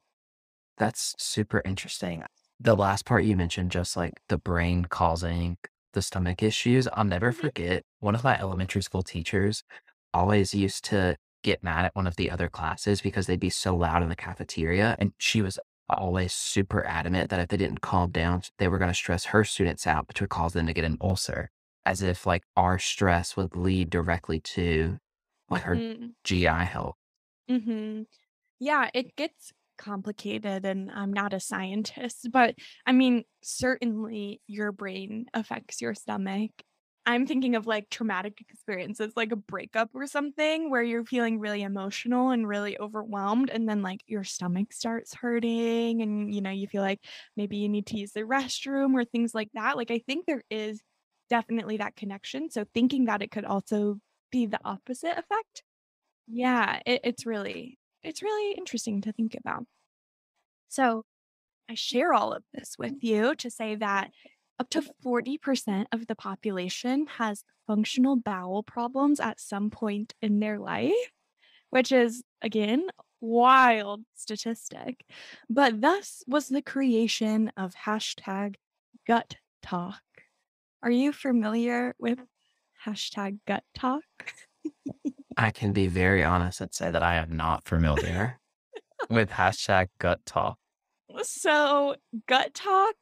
That's 0.78 1.16
super 1.22 1.62
interesting. 1.66 2.24
The 2.60 2.76
last 2.76 3.06
part 3.06 3.24
you 3.24 3.36
mentioned, 3.36 3.72
just 3.72 3.96
like 3.98 4.22
the 4.28 4.38
brain 4.38 4.86
causing 4.86 5.58
the 5.94 6.02
stomach 6.02 6.44
issues, 6.44 6.88
I'll 6.94 7.04
never 7.04 7.32
Mhm. 7.32 7.50
forget 7.50 7.84
one 8.00 8.16
of 8.16 8.24
my 8.24 8.40
elementary 8.40 8.82
school 8.84 9.04
teachers 9.04 9.64
always 10.14 10.54
used 10.54 10.84
to 10.86 11.18
get 11.44 11.64
mad 11.64 11.86
at 11.86 11.96
one 11.96 12.08
of 12.08 12.16
the 12.18 12.30
other 12.32 12.50
classes 12.50 13.02
because 13.02 13.28
they'd 13.28 13.40
be 13.40 13.50
so 13.50 13.76
loud 13.76 14.04
in 14.04 14.10
the 14.10 14.16
cafeteria. 14.16 14.96
And 15.00 15.14
she 15.20 15.42
was 15.42 15.58
always 15.98 16.34
super 16.34 16.86
adamant 16.86 17.30
that 17.30 17.40
if 17.40 17.50
they 17.50 17.58
didn't 17.58 17.82
calm 17.82 18.12
down, 18.12 18.42
they 18.58 18.68
were 18.68 18.78
going 18.78 18.90
to 18.92 18.94
stress 18.96 19.26
her 19.26 19.44
students 19.44 19.88
out, 19.88 20.08
which 20.08 20.22
would 20.22 20.30
cause 20.30 20.54
them 20.54 20.68
to 20.68 20.74
get 20.74 20.86
an 20.86 20.98
ulcer, 21.02 21.50
as 21.86 22.02
if 22.02 22.26
like 22.26 22.44
our 22.56 22.80
stress 22.80 23.36
would 23.38 23.56
lead 23.56 23.90
directly 23.90 24.40
to 24.42 25.00
like 25.50 25.64
her 25.64 25.82
Mhm. 25.82 26.14
GI 26.24 26.64
health. 26.66 26.96
Mhm. 27.50 28.06
Yeah, 28.60 28.90
it 28.94 29.16
gets 29.18 29.54
complicated 29.78 30.66
and 30.66 30.92
I'm 30.92 31.14
not 31.14 31.34
a 31.34 31.40
scientist, 31.40 32.30
but 32.32 32.56
I 32.86 32.94
mean, 32.94 33.26
certainly 33.44 34.42
your 34.48 34.72
brain 34.74 35.28
affects 35.34 35.82
your 35.82 35.96
stomach. 35.96 36.52
I'm 37.10 37.26
thinking 37.26 37.56
of 37.56 37.66
like 37.68 37.90
traumatic 37.90 38.42
experiences, 38.50 39.14
like 39.16 39.32
a 39.32 39.36
breakup 39.36 39.90
or 39.94 40.06
something 40.08 40.70
where 40.70 40.84
you're 40.84 41.06
feeling 41.06 41.40
really 41.40 41.64
emotional 41.64 42.30
and 42.30 42.48
really 42.48 42.80
overwhelmed 42.80 43.50
and 43.50 43.68
then 43.68 43.82
like 43.82 44.02
your 44.08 44.24
stomach 44.24 44.74
starts 44.74 45.14
hurting 45.16 46.02
and 46.02 46.34
you 46.34 46.42
know, 46.42 46.52
you 46.52 46.68
feel 46.68 46.82
like 46.84 47.00
maybe 47.36 47.58
you 47.58 47.70
need 47.70 47.88
to 47.88 47.98
use 47.98 48.12
the 48.12 48.22
restroom 48.22 48.94
or 48.94 49.06
things 49.06 49.34
like 49.34 49.50
that. 49.54 49.78
Like 49.78 49.92
I 49.92 50.00
think 50.06 50.26
there 50.26 50.44
is 50.50 50.82
definitely 51.30 51.78
that 51.78 51.96
connection. 51.96 52.50
So 52.50 52.66
thinking 52.74 53.06
that 53.06 53.22
it 53.22 53.32
could 53.32 53.46
also 53.46 54.00
be 54.32 54.46
the 54.46 54.60
opposite 54.64 55.18
effect 55.18 55.64
yeah, 56.28 56.80
it, 56.86 57.02
it's 57.04 57.26
really 57.26 57.80
it's 58.04 58.22
really 58.22 58.54
interesting 58.54 59.02
to 59.02 59.12
think 59.12 59.36
about. 59.36 59.66
So 60.70 61.04
I 61.70 61.76
share 61.76 62.14
all 62.14 62.34
of 62.34 62.44
this 62.54 62.76
with 62.78 63.04
you 63.04 63.36
to 63.36 63.50
say 63.50 63.76
that 63.76 64.12
up 64.60 64.70
to 64.72 64.82
40% 65.06 65.86
of 65.92 66.08
the 66.08 66.16
population 66.16 67.08
has 67.18 67.44
functional 67.66 68.16
bowel 68.16 68.64
problems 68.64 69.20
at 69.20 69.40
some 69.40 69.70
point 69.70 70.14
in 70.22 70.40
their 70.40 70.60
life, 70.60 70.94
which 71.70 71.92
is 71.92 72.24
again 72.42 72.88
wild 73.22 74.02
statistic. 74.16 75.06
But 75.50 75.82
thus 75.82 76.24
was 76.28 76.50
the 76.50 76.62
creation 76.62 77.52
of 77.58 77.74
hashtag 77.86 78.56
gut 79.08 79.36
talk. 79.62 80.02
Are 80.82 80.92
you 80.92 81.12
familiar 81.12 81.96
with 82.00 82.20
hashtag 82.86 83.40
gut 83.46 83.64
talk? 83.74 84.04
I 85.38 85.52
can 85.52 85.72
be 85.72 85.88
very 85.88 86.24
honest 86.24 86.60
and 86.60 86.74
say 86.74 86.92
that 86.92 87.04
I 87.04 87.16
am 87.16 87.36
not 87.38 87.64
familiar 87.64 88.40
with 89.10 89.30
hashtag 89.30 89.88
GutTok. 90.00 90.56
So, 91.24 91.96
GutTok, 92.28 92.94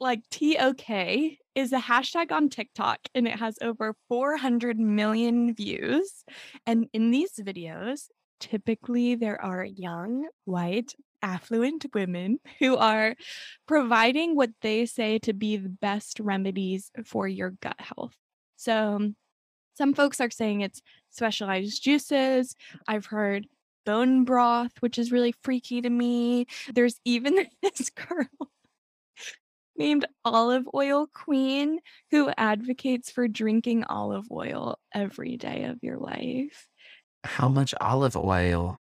like 0.00 0.28
T 0.30 0.56
O 0.58 0.74
K, 0.74 1.38
is 1.54 1.72
a 1.72 1.78
hashtag 1.78 2.32
on 2.32 2.48
TikTok 2.48 3.00
and 3.14 3.26
it 3.26 3.38
has 3.38 3.58
over 3.60 3.94
400 4.08 4.78
million 4.78 5.54
views. 5.54 6.24
And 6.66 6.88
in 6.92 7.10
these 7.10 7.32
videos, 7.40 8.06
typically 8.38 9.14
there 9.14 9.40
are 9.40 9.64
young, 9.64 10.28
white, 10.44 10.94
affluent 11.22 11.86
women 11.92 12.38
who 12.58 12.76
are 12.76 13.14
providing 13.66 14.36
what 14.36 14.50
they 14.62 14.86
say 14.86 15.18
to 15.20 15.32
be 15.32 15.56
the 15.56 15.68
best 15.68 16.20
remedies 16.20 16.90
for 17.04 17.28
your 17.28 17.50
gut 17.50 17.78
health. 17.78 18.14
So, 18.56 19.12
some 19.76 19.94
folks 19.94 20.20
are 20.20 20.30
saying 20.30 20.60
it's 20.60 20.82
specialized 21.10 21.82
juices. 21.82 22.54
I've 22.86 23.06
heard 23.06 23.46
bone 23.86 24.24
broth, 24.24 24.72
which 24.80 24.98
is 24.98 25.10
really 25.10 25.34
freaky 25.42 25.80
to 25.80 25.88
me. 25.88 26.46
There's 26.74 27.00
even 27.04 27.46
this 27.62 27.88
girl 27.90 28.50
named 29.80 30.04
Olive 30.26 30.68
Oil 30.74 31.06
Queen 31.12 31.78
who 32.10 32.30
advocates 32.36 33.10
for 33.10 33.26
drinking 33.26 33.84
olive 33.84 34.30
oil 34.30 34.78
every 34.94 35.38
day 35.38 35.64
of 35.64 35.78
your 35.82 35.96
life. 35.96 36.68
How 37.24 37.48
much 37.48 37.74
olive 37.80 38.14
oil? 38.14 38.78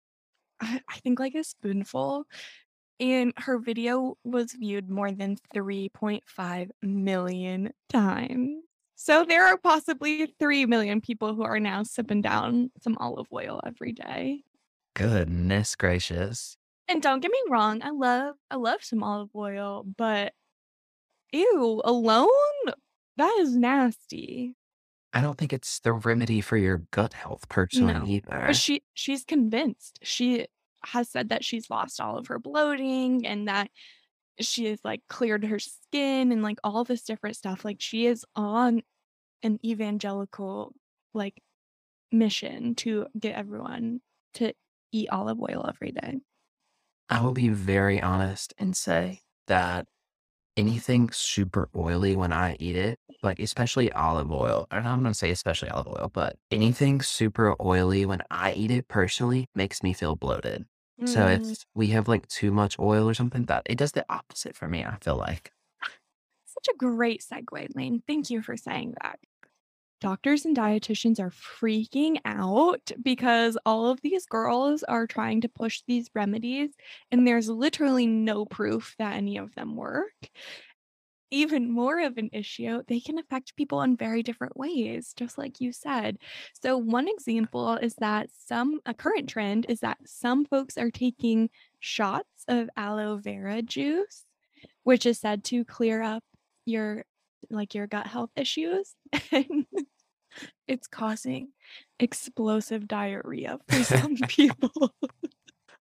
I, 0.61 0.83
I 0.89 0.99
think 0.99 1.19
like 1.19 1.35
a 1.35 1.45
spoonful. 1.45 2.27
And 3.01 3.33
her 3.39 3.59
video 3.59 4.19
was 4.23 4.53
viewed 4.53 4.91
more 4.91 5.11
than 5.11 5.39
3.5 5.55 6.69
million 6.83 7.73
times. 7.89 8.63
So 8.95 9.25
there 9.25 9.47
are 9.47 9.57
possibly 9.57 10.27
3 10.39 10.67
million 10.67 11.01
people 11.01 11.35
who 11.35 11.43
are 11.43 11.59
now 11.59 11.85
sipping 11.85 12.21
down 12.21 12.71
some 12.83 12.99
olive 13.01 13.27
oil 13.33 13.63
every 13.67 13.93
day. 13.93 14.43
Goodness 14.95 15.75
gracious. 15.75 16.59
And 16.87 17.01
don't 17.01 17.21
get 17.21 17.31
me 17.33 17.41
wrong, 17.49 17.81
I 17.83 17.91
love 17.91 18.35
I 18.51 18.57
love 18.57 18.85
some 18.85 19.03
olive 19.03 19.31
oil, 19.35 19.87
but 19.97 20.35
ew, 21.33 21.83
alone? 21.85 22.29
That 23.17 23.37
is 23.41 23.57
nasty. 23.57 24.57
I 25.13 25.21
don't 25.21 25.37
think 25.39 25.53
it's 25.53 25.81
the 25.81 25.93
remedy 25.93 26.41
for 26.41 26.57
your 26.57 26.79
gut 26.91 27.13
health 27.15 27.49
No, 27.73 27.89
personally 27.89 28.21
but 28.47 28.55
either. 28.55 28.55
she 28.57 28.83
she's 28.95 29.25
convinced. 29.25 29.99
She 30.03 30.47
has 30.85 31.09
said 31.11 31.29
that 31.31 31.45
she's 31.45 31.71
lost 31.71 32.01
all 32.01 32.19
of 32.19 32.27
her 32.29 32.39
bloating 32.39 33.27
and 33.27 33.49
that 33.49 33.71
she 34.41 34.67
has, 34.67 34.81
like, 34.85 35.03
cleared 35.09 35.45
her 35.45 35.59
skin 35.61 36.33
and, 36.33 36.43
like, 36.43 36.59
all 36.65 36.85
this 36.85 37.05
different 37.05 37.37
stuff. 37.37 37.65
Like, 37.65 37.81
she 37.81 38.07
is 38.07 38.27
on 38.37 38.83
an 39.43 39.61
evangelical, 39.65 40.75
like, 41.15 41.43
mission 42.13 42.75
to 42.77 43.09
get 43.19 43.37
everyone 43.37 44.03
to 44.35 44.55
eat 44.93 45.11
olive 45.11 45.41
oil 45.41 45.67
every 45.69 45.93
day. 45.93 46.21
I 47.09 47.21
will 47.23 47.33
be 47.33 47.49
very 47.49 48.01
honest 48.01 48.55
and 48.59 48.77
say 48.77 49.23
that 49.47 49.87
anything 50.57 51.11
super 51.13 51.69
oily 51.77 52.17
when 52.17 52.33
I 52.33 52.57
eat 52.61 52.77
it, 52.77 52.99
like 53.23 53.39
especially 53.41 53.93
olive 53.93 54.31
oil, 54.33 54.67
and 54.71 54.87
I'm 54.87 55.03
gonna 55.03 55.15
say 55.15 55.31
especially 55.31 55.71
olive 55.71 55.89
oil, 55.89 56.11
but 56.13 56.37
anything 56.51 57.01
super 57.03 57.55
oily 57.63 58.05
when 58.07 58.23
I 58.31 58.53
eat 58.53 58.71
it 58.71 58.89
personally 58.89 59.49
makes 59.55 59.83
me 59.83 59.93
feel 59.93 60.17
bloated. 60.17 60.67
So 61.07 61.27
if 61.29 61.43
Mm, 61.43 61.55
we 61.75 61.89
have 61.89 62.09
like 62.09 62.27
too 62.29 62.53
much 62.53 62.79
oil 62.79 63.09
or 63.09 63.15
something, 63.15 63.45
that 63.47 63.63
it 63.67 63.79
does 63.79 63.93
the 63.93 64.05
opposite 64.09 64.57
for 64.57 64.69
me, 64.69 64.85
I 64.85 64.97
feel 65.01 65.17
like. 65.17 65.53
such 66.45 66.69
a 66.73 66.77
great 66.77 67.23
segue, 67.23 67.69
Layne. 67.75 68.03
Thank 68.07 68.31
you 68.31 68.43
for 68.43 68.57
saying 68.57 68.95
that. 69.03 69.19
Doctors 70.03 70.45
and 70.45 70.57
dietitians 70.57 71.21
are 71.21 71.31
freaking 71.31 72.19
out 72.25 72.91
because 73.05 73.57
all 73.65 73.87
of 73.87 74.01
these 74.01 74.27
girls 74.27 74.83
are 74.83 75.07
trying 75.07 75.41
to 75.43 75.49
push 75.49 75.83
these 75.87 76.11
remedies, 76.13 76.71
and 77.13 77.25
there's 77.25 77.49
literally 77.49 78.09
no 78.09 78.45
proof 78.45 78.97
that 78.99 79.15
any 79.15 79.37
of 79.37 79.55
them 79.55 79.77
work. 79.77 80.11
Even 81.31 81.71
more 81.71 82.01
of 82.01 82.19
an 82.19 82.31
issue, 82.33 82.83
they 82.89 82.99
can 82.99 83.17
affect 83.17 83.55
people 83.55 83.81
in 83.83 83.97
very 83.97 84.25
different 84.25 84.57
ways, 84.57 85.15
just 85.17 85.39
like 85.39 85.61
you 85.61 85.73
said. 85.73 86.19
So, 86.61 86.77
one 86.77 87.07
example 87.07 87.77
is 87.77 87.95
that 88.01 88.29
some, 88.37 88.81
a 88.85 88.95
current 88.95 89.29
trend 89.29 89.67
is 89.69 89.79
that 89.81 89.99
some 90.05 90.45
folks 90.45 90.77
are 90.77 90.91
taking 90.91 91.49
shots 91.79 92.45
of 92.49 92.69
aloe 92.77 93.19
vera 93.19 93.63
juice, 93.63 94.25
which 94.83 95.07
is 95.07 95.21
said 95.21 95.45
to 95.45 95.65
clear 95.65 96.03
up 96.03 96.25
your 96.67 97.05
like 97.51 97.75
your 97.75 97.87
gut 97.87 98.09
health 98.09 98.31
issues. 98.37 98.97
It's 100.67 100.87
causing 100.87 101.49
explosive 101.99 102.89
diarrhea 102.89 103.59
for 103.69 103.85
some 103.85 104.17
people. 104.17 104.93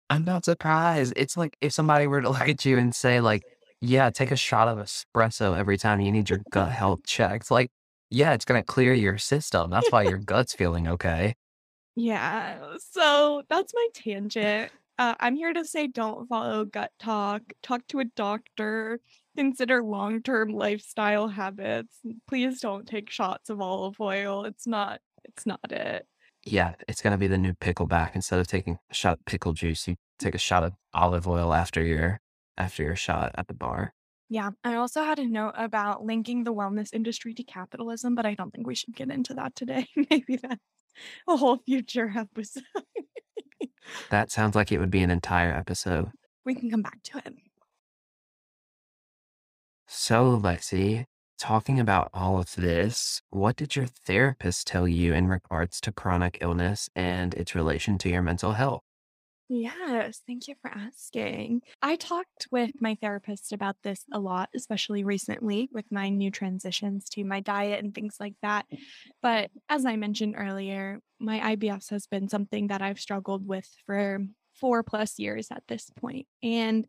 I'm 0.08 0.24
not 0.24 0.44
surprised. 0.44 1.12
It's 1.16 1.36
like 1.36 1.56
if 1.60 1.72
somebody 1.72 2.06
were 2.06 2.20
to 2.20 2.30
look 2.30 2.48
at 2.48 2.64
you 2.64 2.78
and 2.78 2.94
say, 2.94 3.20
like, 3.20 3.42
yeah, 3.80 4.10
take 4.10 4.30
a 4.30 4.36
shot 4.36 4.68
of 4.68 4.78
espresso 4.78 5.56
every 5.56 5.78
time 5.78 6.00
you 6.00 6.12
need 6.12 6.28
your 6.28 6.40
gut 6.50 6.72
health 6.72 7.00
checked. 7.06 7.50
Like, 7.50 7.70
yeah, 8.10 8.34
it's 8.34 8.44
gonna 8.44 8.62
clear 8.62 8.92
your 8.92 9.18
system. 9.18 9.70
That's 9.70 9.90
why 9.90 10.02
your 10.02 10.18
gut's 10.24 10.52
feeling 10.52 10.88
okay. 10.88 11.34
Yeah, 11.96 12.76
so 12.92 13.42
that's 13.48 13.72
my 13.74 13.88
tangent. 13.94 14.70
Uh, 14.98 15.14
I'm 15.18 15.34
here 15.34 15.52
to 15.52 15.64
say 15.64 15.86
don't 15.86 16.28
follow 16.28 16.64
GutTok. 16.64 17.40
Talk 17.62 17.86
to 17.88 18.00
a 18.00 18.04
doctor. 18.04 19.00
Consider 19.40 19.83
long-term 19.83 20.50
lifestyle 20.50 21.29
habits. 21.29 21.96
Please 22.29 22.61
don't 22.61 22.87
take 22.87 23.09
shots 23.09 23.48
of 23.48 23.59
olive 23.59 23.98
oil. 23.98 24.44
It's 24.44 24.66
not 24.66 25.00
it's 25.24 25.46
not 25.46 25.72
it. 25.72 26.07
Yeah, 26.44 26.74
it's 26.87 27.00
gonna 27.00 27.16
be 27.16 27.26
the 27.26 27.38
new 27.38 27.55
pickleback. 27.55 28.14
Instead 28.14 28.38
of 28.38 28.46
taking 28.48 28.79
a 28.90 28.94
shot 28.94 29.14
of 29.14 29.24
pickle 29.24 29.55
juice, 29.55 29.88
you 29.88 29.96
take 30.18 30.35
a 30.35 30.38
shot 30.38 30.62
of 30.62 30.74
olive 30.92 31.26
oil 31.26 31.55
after 31.55 31.83
your 31.83 32.20
after 32.59 32.83
your 32.83 32.96
shot 32.96 33.31
at 33.35 33.48
the 33.48 33.55
bar. 33.55 33.94
Yeah, 34.29 34.50
I 34.62 34.74
also 34.74 35.05
had 35.05 35.18
a 35.18 35.24
note 35.24 35.55
about 35.57 36.05
linking 36.05 36.44
the 36.44 36.53
wellness 36.53 36.92
industry 36.92 37.33
to 37.33 37.42
capitalism, 37.42 38.14
but 38.14 38.26
I 38.26 38.35
don't 38.35 38.50
think 38.50 38.66
we 38.66 38.74
should 38.74 38.94
get 38.94 39.11
into 39.11 39.33
that 39.33 39.55
today. 39.57 39.88
Maybe 40.11 40.37
that's 40.37 40.61
a 41.26 41.38
whole 41.38 41.62
future 41.64 42.12
episode. 42.14 42.64
That 44.11 44.31
sounds 44.31 44.55
like 44.55 44.70
it 44.70 44.81
would 44.81 44.90
be 44.90 45.00
an 45.00 45.11
entire 45.11 45.55
episode. 45.55 46.11
We 46.44 46.55
can 46.55 46.70
come 46.70 46.83
back 46.83 47.03
to 47.05 47.22
it. 47.24 47.35
So, 49.92 50.38
Lexi, 50.38 51.05
talking 51.38 51.79
about 51.81 52.11
all 52.14 52.38
of 52.38 52.55
this, 52.55 53.20
what 53.31 53.57
did 53.57 53.76
your 53.76 53.87
therapist 53.87 54.66
tell 54.66 54.88
you 54.88 55.12
in 55.12 55.26
regards 55.26 55.81
to 55.83 55.92
chronic 55.92 56.38
illness 56.40 56.88
and 56.94 57.35
its 57.35 57.55
relation 57.55 57.98
to 57.98 58.09
your 58.09 58.22
mental 58.22 58.53
health? 58.53 58.83
Yes, 59.53 60.22
thank 60.29 60.46
you 60.46 60.55
for 60.62 60.70
asking. 60.70 61.62
I 61.83 61.96
talked 61.96 62.46
with 62.53 62.70
my 62.81 62.96
therapist 63.00 63.53
about 63.53 63.76
this 63.83 64.05
a 64.12 64.20
lot, 64.20 64.48
especially 64.55 65.03
recently 65.03 65.68
with 65.72 65.90
my 65.90 66.09
new 66.09 66.31
transitions 66.31 67.09
to 67.11 67.24
my 67.24 67.40
diet 67.40 67.83
and 67.83 67.92
things 67.92 68.18
like 68.20 68.37
that. 68.42 68.66
But 69.22 69.50
as 69.68 69.85
I 69.85 69.96
mentioned 69.96 70.37
earlier, 70.38 71.00
my 71.18 71.40
IBS 71.57 71.90
has 71.90 72.07
been 72.07 72.29
something 72.29 72.68
that 72.68 72.81
I've 72.81 73.00
struggled 73.00 73.44
with 73.44 73.68
for 73.87 74.20
four 74.55 74.85
plus 74.85 75.18
years 75.18 75.48
at 75.50 75.64
this 75.66 75.90
point. 75.98 76.29
And 76.44 76.87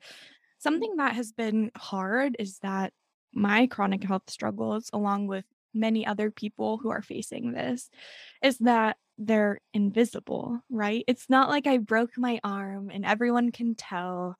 something 0.61 0.97
that 0.97 1.15
has 1.15 1.31
been 1.31 1.71
hard 1.75 2.35
is 2.39 2.59
that 2.59 2.93
my 3.33 3.67
chronic 3.67 4.03
health 4.03 4.29
struggles, 4.29 4.89
along 4.93 5.27
with 5.27 5.45
many 5.73 6.05
other 6.05 6.31
people 6.31 6.77
who 6.77 6.89
are 6.89 7.01
facing 7.01 7.51
this, 7.51 7.89
is 8.43 8.57
that 8.59 8.97
they're 9.17 9.59
invisible, 9.73 10.59
right? 10.69 11.03
It's 11.07 11.29
not 11.29 11.49
like 11.49 11.67
I 11.67 11.77
broke 11.77 12.17
my 12.17 12.39
arm 12.43 12.89
and 12.91 13.05
everyone 13.05 13.51
can 13.51 13.75
tell 13.75 14.37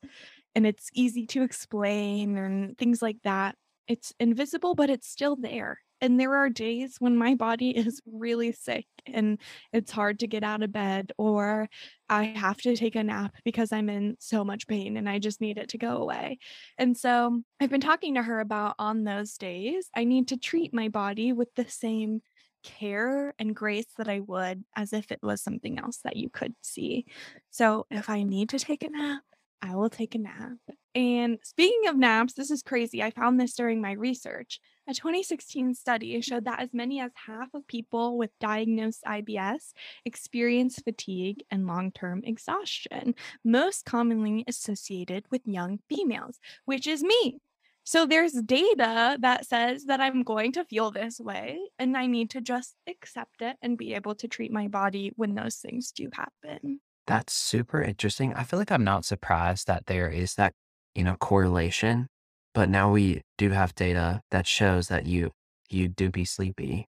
and 0.56 0.68
it's 0.68 0.90
easy 0.94 1.26
to 1.28 1.44
explain 1.44 2.38
and 2.38 2.78
things 2.78 3.02
like 3.02 3.18
that. 3.24 3.56
It's 3.88 4.14
invisible, 4.20 4.76
but 4.76 4.90
it's 4.90 5.08
still 5.08 5.36
there. 5.36 5.80
And 6.02 6.20
there 6.20 6.36
are 6.36 6.50
days 6.50 6.96
when 7.00 7.16
my 7.16 7.36
body 7.36 7.70
is 7.70 8.02
really 8.06 8.52
sick 8.52 8.88
and 9.06 9.40
it's 9.72 9.92
hard 9.92 10.20
to 10.20 10.28
get 10.28 10.44
out 10.44 10.64
of 10.64 10.72
bed, 10.72 11.12
or 11.18 11.70
I 12.10 12.24
have 12.26 12.58
to 12.62 12.76
take 12.76 12.96
a 12.96 13.04
nap 13.04 13.36
because 13.46 13.72
I'm 13.72 13.90
in 13.90 14.18
so 14.20 14.44
much 14.44 14.68
pain 14.68 14.98
and 14.98 15.08
I 15.08 15.20
just 15.20 15.42
need 15.42 15.58
it 15.58 15.70
to 15.70 15.78
go 15.78 15.98
away. 15.98 16.40
And 16.78 16.98
so 16.98 17.42
I've 17.60 17.70
been 17.70 17.82
talking 17.82 18.16
to 18.16 18.24
her 18.24 18.40
about 18.40 18.76
on 18.80 19.04
those 19.04 19.38
days, 19.38 19.90
I 19.96 20.04
need 20.04 20.28
to 20.30 20.38
treat 20.38 20.74
my 20.74 20.90
body 20.90 21.34
with 21.34 21.54
the 21.56 21.68
same 21.70 22.22
care 22.64 23.34
and 23.40 23.56
grace 23.56 23.88
that 23.98 24.08
I 24.08 24.20
would 24.20 24.64
as 24.76 24.94
if 24.94 25.12
it 25.12 25.20
was 25.22 25.42
something 25.42 25.80
else 25.80 26.00
that 26.04 26.16
you 26.16 26.30
could 26.30 26.54
see. 26.62 27.06
So 27.50 27.86
if 27.90 28.10
I 28.10 28.24
need 28.24 28.50
to 28.50 28.60
take 28.60 28.84
a 28.84 28.90
nap, 28.90 29.24
I 29.62 29.76
will 29.76 29.90
take 29.90 30.16
a 30.16 30.20
nap. 30.20 30.58
And 30.94 31.38
speaking 31.44 31.88
of 31.88 31.96
naps, 31.96 32.34
this 32.34 32.52
is 32.52 32.62
crazy. 32.62 33.02
I 33.02 33.12
found 33.12 33.40
this 33.40 33.54
during 33.56 33.82
my 33.82 33.94
research. 33.94 34.60
A 34.90 34.94
2016 34.94 35.74
study 35.74 36.20
showed 36.22 36.46
that 36.46 36.62
as 36.62 36.74
many 36.74 37.00
as 37.00 37.12
half 37.28 37.48
of 37.54 37.66
people 37.68 38.18
with 38.18 38.32
diagnosed 38.40 39.04
IBS 39.08 39.72
experience 40.04 40.80
fatigue 40.84 41.44
and 41.50 41.66
long 41.66 41.92
term 41.92 42.22
exhaustion, 42.26 43.16
most 43.46 43.86
commonly 43.86 44.44
associated 44.48 45.26
with 45.32 45.42
young 45.46 45.80
females, 45.88 46.40
which 46.66 46.88
is 46.88 47.04
me. 47.04 47.40
So 47.84 48.06
there's 48.06 48.34
data 48.34 49.18
that 49.22 49.46
says 49.46 49.86
that 49.86 50.00
I'm 50.02 50.24
going 50.24 50.52
to 50.54 50.66
feel 50.66 50.92
this 50.92 51.20
way, 51.20 51.58
and 51.80 51.98
I 51.98 52.06
need 52.06 52.30
to 52.32 52.42
just 52.42 52.76
accept 52.88 53.42
it 53.42 53.58
and 53.62 53.78
be 53.78 53.96
able 53.96 54.16
to 54.16 54.28
treat 54.28 54.52
my 54.52 54.68
body 54.68 55.14
when 55.16 55.36
those 55.36 55.56
things 55.56 55.92
do 55.92 56.10
happen. 56.14 56.80
That's 57.08 57.34
super 57.34 57.82
interesting. 57.82 58.34
I 58.34 58.44
feel 58.44 58.60
like 58.60 58.72
I'm 58.72 58.84
not 58.84 59.06
surprised 59.06 59.68
that 59.68 59.88
there 59.88 60.10
is 60.10 60.36
that, 60.36 60.54
you 60.96 61.04
know, 61.04 61.16
correlation, 61.16 62.08
but 62.54 62.70
now 62.70 62.92
we 62.92 63.22
do 63.38 63.50
have 63.52 63.76
data 63.76 64.22
that 64.32 64.48
shows 64.48 64.88
that 64.90 65.06
you 65.06 65.32
you 65.70 65.88
do 65.88 66.10
be 66.10 66.26
sleepy. 66.26 66.86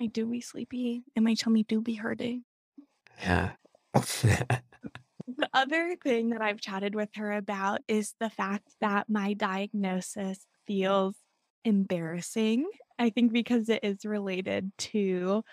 I 0.00 0.06
do 0.06 0.26
be 0.26 0.40
sleepy, 0.40 1.04
and 1.14 1.24
my 1.24 1.34
tummy 1.34 1.62
do 1.62 1.80
be 1.80 1.94
hurting. 1.94 2.44
Yeah. 3.22 3.52
The 5.26 5.48
other 5.54 5.96
thing 5.96 6.30
that 6.30 6.42
I've 6.42 6.60
chatted 6.60 6.94
with 6.94 7.10
her 7.14 7.32
about 7.32 7.80
is 7.88 8.14
the 8.18 8.30
fact 8.30 8.68
that 8.80 9.08
my 9.08 9.34
diagnosis 9.34 10.46
feels 10.66 11.16
embarrassing. 11.64 12.68
I 12.98 13.10
think 13.10 13.32
because 13.32 13.68
it 13.68 13.80
is 13.84 14.04
related 14.04 14.72
to, 14.78 15.44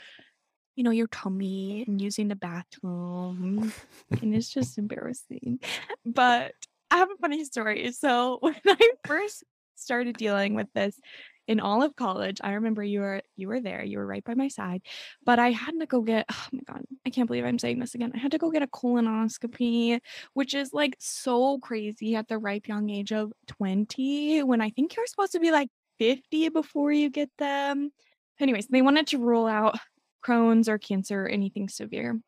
you 0.76 0.84
know, 0.84 0.92
your 0.92 1.08
tummy 1.08 1.86
and 1.88 2.02
using 2.02 2.30
the 2.30 2.36
bathroom, 2.36 3.74
and 4.22 4.36
it's 4.36 4.50
just 4.50 4.78
embarrassing. 4.80 5.60
But 6.06 6.54
I 6.92 6.98
have 6.98 7.10
a 7.12 7.22
funny 7.22 7.44
story. 7.44 7.92
So 7.92 8.38
when 8.42 8.56
I 8.66 8.90
first 9.06 9.44
started 9.76 10.18
dealing 10.18 10.56
with 10.56 10.68
this 10.74 11.00
in 11.48 11.60
all 11.60 11.82
of 11.82 11.96
college, 11.96 12.40
I 12.44 12.54
remember 12.54 12.84
you 12.84 13.00
were 13.00 13.22
you 13.36 13.48
were 13.48 13.62
there, 13.62 13.84
you 13.84 14.00
were 14.00 14.06
right 14.06 14.24
by 14.24 14.34
my 14.34 14.48
side, 14.50 14.82
but 15.24 15.40
I 15.40 15.52
had 15.52 15.80
to 15.80 15.86
go 15.86 16.02
get 16.02 16.26
oh 16.32 16.48
my 16.52 16.62
god, 16.68 16.84
I 17.06 17.10
can't 17.10 17.28
believe 17.28 17.46
I'm 17.46 17.60
saying 17.60 17.80
this 17.80 17.96
again. 17.96 18.12
I 18.16 18.20
had 18.20 18.32
to 18.32 18.38
go 18.38 18.52
get 18.52 18.64
a 18.64 18.68
colonoscopy, 18.68 20.00
which 20.34 20.54
is 20.54 20.74
like 20.74 20.96
so 21.00 21.60
crazy 21.60 22.16
at 22.16 22.28
the 22.28 22.38
ripe 22.38 22.68
young 22.68 22.90
age 22.90 23.12
of 23.14 23.32
20 23.48 24.44
when 24.44 24.62
I 24.62 24.70
think 24.72 24.96
you're 24.96 25.08
supposed 25.08 25.34
to 25.34 25.40
be 25.40 25.52
like 25.52 25.70
50 26.00 26.50
before 26.50 26.92
you 26.92 27.10
get 27.10 27.30
them. 27.38 27.92
Anyways, 28.40 28.68
they 28.68 28.82
wanted 28.82 29.08
to 29.08 29.18
rule 29.18 29.48
out 29.48 29.78
Crohn's 30.26 30.70
or 30.70 30.78
cancer 30.78 31.26
or 31.26 31.28
anything 31.28 31.70
severe. 31.70 32.20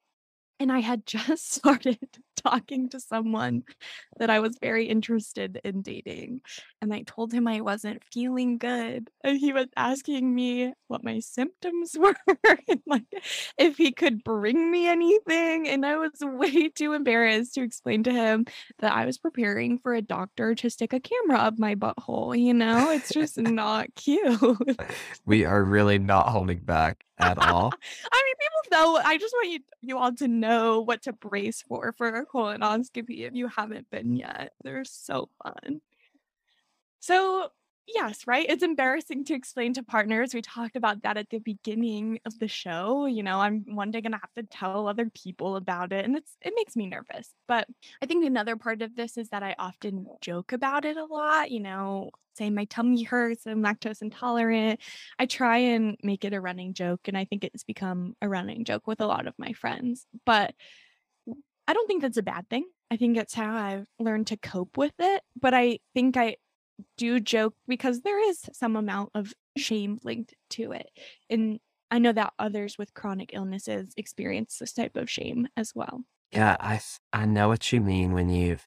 And 0.60 0.72
I 0.72 0.80
had 0.80 1.06
just 1.06 1.52
started 1.56 2.00
talking 2.43 2.89
to 2.89 2.99
someone 2.99 3.63
that 4.17 4.30
I 4.30 4.39
was 4.39 4.58
very 4.62 4.86
interested 4.86 5.60
in 5.63 5.82
dating. 5.82 6.41
And 6.82 6.93
I 6.93 7.04
told 7.04 7.34
him 7.34 7.47
I 7.47 7.62
wasn't 7.62 8.04
feeling 8.12 8.58
good. 8.58 9.10
And 9.23 9.38
he 9.38 9.54
was 9.54 9.67
asking 9.75 10.34
me 10.34 10.73
what 10.88 11.04
my 11.04 11.19
symptoms 11.19 11.95
were 11.99 12.15
and 12.67 12.82
like 12.86 13.04
if 13.58 13.78
he 13.78 13.91
could 13.91 14.23
bring 14.23 14.71
me 14.71 14.88
anything. 14.88 15.67
And 15.67 15.86
I 15.86 15.97
was 15.97 16.12
way 16.21 16.69
too 16.69 16.93
embarrassed 16.93 17.54
to 17.56 17.63
explain 17.63 18.04
to 18.04 18.12
him 18.12 18.45
that 18.80 18.93
I 18.93 19.06
was 19.06 19.17
preparing 19.17 19.80
for 19.80 19.93
a 19.93 20.02
doctor 20.02 20.56
to 20.56 20.69
stick 20.69 20.93
a 20.93 20.99
camera 20.99 21.38
up 21.38 21.60
my 21.60 21.75
butthole. 21.75 22.39
You 22.39 22.54
know, 22.54 22.91
it's 22.91 23.10
just 23.13 23.38
not 23.38 23.93
cute. 23.95 24.39
we 25.25 25.45
are 25.45 25.63
really 25.63 25.99
not 25.99 26.30
holding 26.30 26.60
back 26.60 27.06
at 27.19 27.38
all. 27.38 27.71
I 28.12 28.23
mean, 28.23 28.36
people 28.39 28.93
know. 28.93 29.02
I 29.04 29.17
just 29.17 29.34
want 29.34 29.49
you 29.49 29.60
you 29.82 29.97
all 29.97 30.13
to 30.15 30.28
know 30.28 30.82
what 30.82 31.04
to 31.04 31.13
brace 31.13 31.62
for 31.62 31.93
for 31.97 32.25
colonoscopy 32.34 33.28
if 33.28 33.34
you 33.34 33.48
haven't 33.48 33.89
been 33.89 34.08
mm-hmm. 34.08 34.15
yet. 34.18 34.54
They're 34.63 34.86
so 34.86 35.30
fun. 35.44 35.82
So 37.00 37.52
Yes, 37.94 38.28
right? 38.28 38.46
It's 38.48 38.62
embarrassing 38.62 39.26
to 39.26 39.34
explain 39.34 39.74
to 39.74 39.84
partners. 39.84 40.34
We 40.34 40.42
talked 40.42 40.76
about 40.76 41.02
that 41.04 41.18
at 41.18 41.30
the 41.30 41.39
beginning 41.39 42.20
of 42.26 42.38
the 42.38 42.48
show. 42.48 43.08
You 43.08 43.24
know, 43.24 43.39
I'm 43.39 43.63
one 43.76 43.89
day 43.89 44.02
gonna 44.02 44.20
have 44.22 44.34
to 44.36 44.44
tell 44.44 44.88
other 44.88 45.10
people 45.10 45.56
about 45.56 45.92
it, 45.92 46.06
and 46.06 46.15
it's 46.15 46.32
it 46.42 46.54
makes 46.56 46.76
me 46.76 46.88
nervous. 46.88 47.34
But 47.48 47.68
I 48.02 48.06
think 48.06 48.26
another 48.26 48.58
part 48.58 48.82
of 48.84 48.96
this 48.96 49.18
is 49.18 49.30
that 49.30 49.44
I 49.44 49.56
often 49.58 50.06
joke 50.22 50.52
about 50.52 50.86
it 50.86 50.98
a 50.98 51.06
lot, 51.06 51.52
you 51.52 51.62
know, 51.62 52.12
say 52.38 52.50
my 52.50 52.65
tummy 52.65 53.04
hurts, 53.04 53.48
I'm 53.48 53.63
lactose 53.63 54.02
intolerant. 54.02 54.82
I 55.18 55.26
try 55.26 55.58
and 55.58 55.98
make 56.04 56.26
it 56.26 56.34
a 56.34 56.42
running 56.42 56.74
joke, 56.74 57.08
and 57.08 57.18
I 57.18 57.26
think 57.26 57.44
it's 57.44 57.63
become 57.63 58.15
a 58.22 58.30
running 58.30 58.65
joke 58.65 58.86
with 58.88 59.02
a 59.02 59.08
lot 59.08 59.26
of 59.28 59.34
my 59.39 59.54
friends. 59.54 60.06
But 60.26 60.54
I 61.70 61.74
don't 61.74 61.86
think 61.86 62.02
that's 62.02 62.18
a 62.18 62.24
bad 62.24 62.50
thing. 62.50 62.66
I 62.90 62.98
think 62.98 63.16
it's 63.16 63.36
how 63.36 63.56
I've 63.56 63.86
learned 64.00 64.26
to 64.28 64.38
cope 64.38 64.76
with 64.76 64.96
it. 64.98 65.22
But 65.40 65.54
I 65.54 65.78
think 65.94 66.18
I 66.18 66.38
do 66.98 67.20
joke 67.20 67.54
because 67.68 68.02
there 68.02 68.28
is 68.28 68.40
some 68.54 68.76
amount 68.76 69.12
of 69.14 69.36
shame 69.56 70.00
linked 70.04 70.34
to 70.52 70.72
it. 70.72 70.90
And 71.30 71.60
I 71.92 72.00
know 72.00 72.12
that 72.12 72.34
others 72.40 72.80
with 72.80 72.96
chronic 72.96 73.32
illnesses 73.34 73.94
experience 73.98 74.58
this 74.58 74.74
type 74.74 74.96
of 74.96 75.12
shame 75.12 75.48
as 75.56 75.74
well. 75.76 76.06
Yeah, 76.32 76.58
I 76.60 76.82
I 77.14 77.26
know 77.26 77.50
what 77.50 77.72
you 77.72 77.82
mean 77.82 78.14
when 78.14 78.30
you 78.30 78.58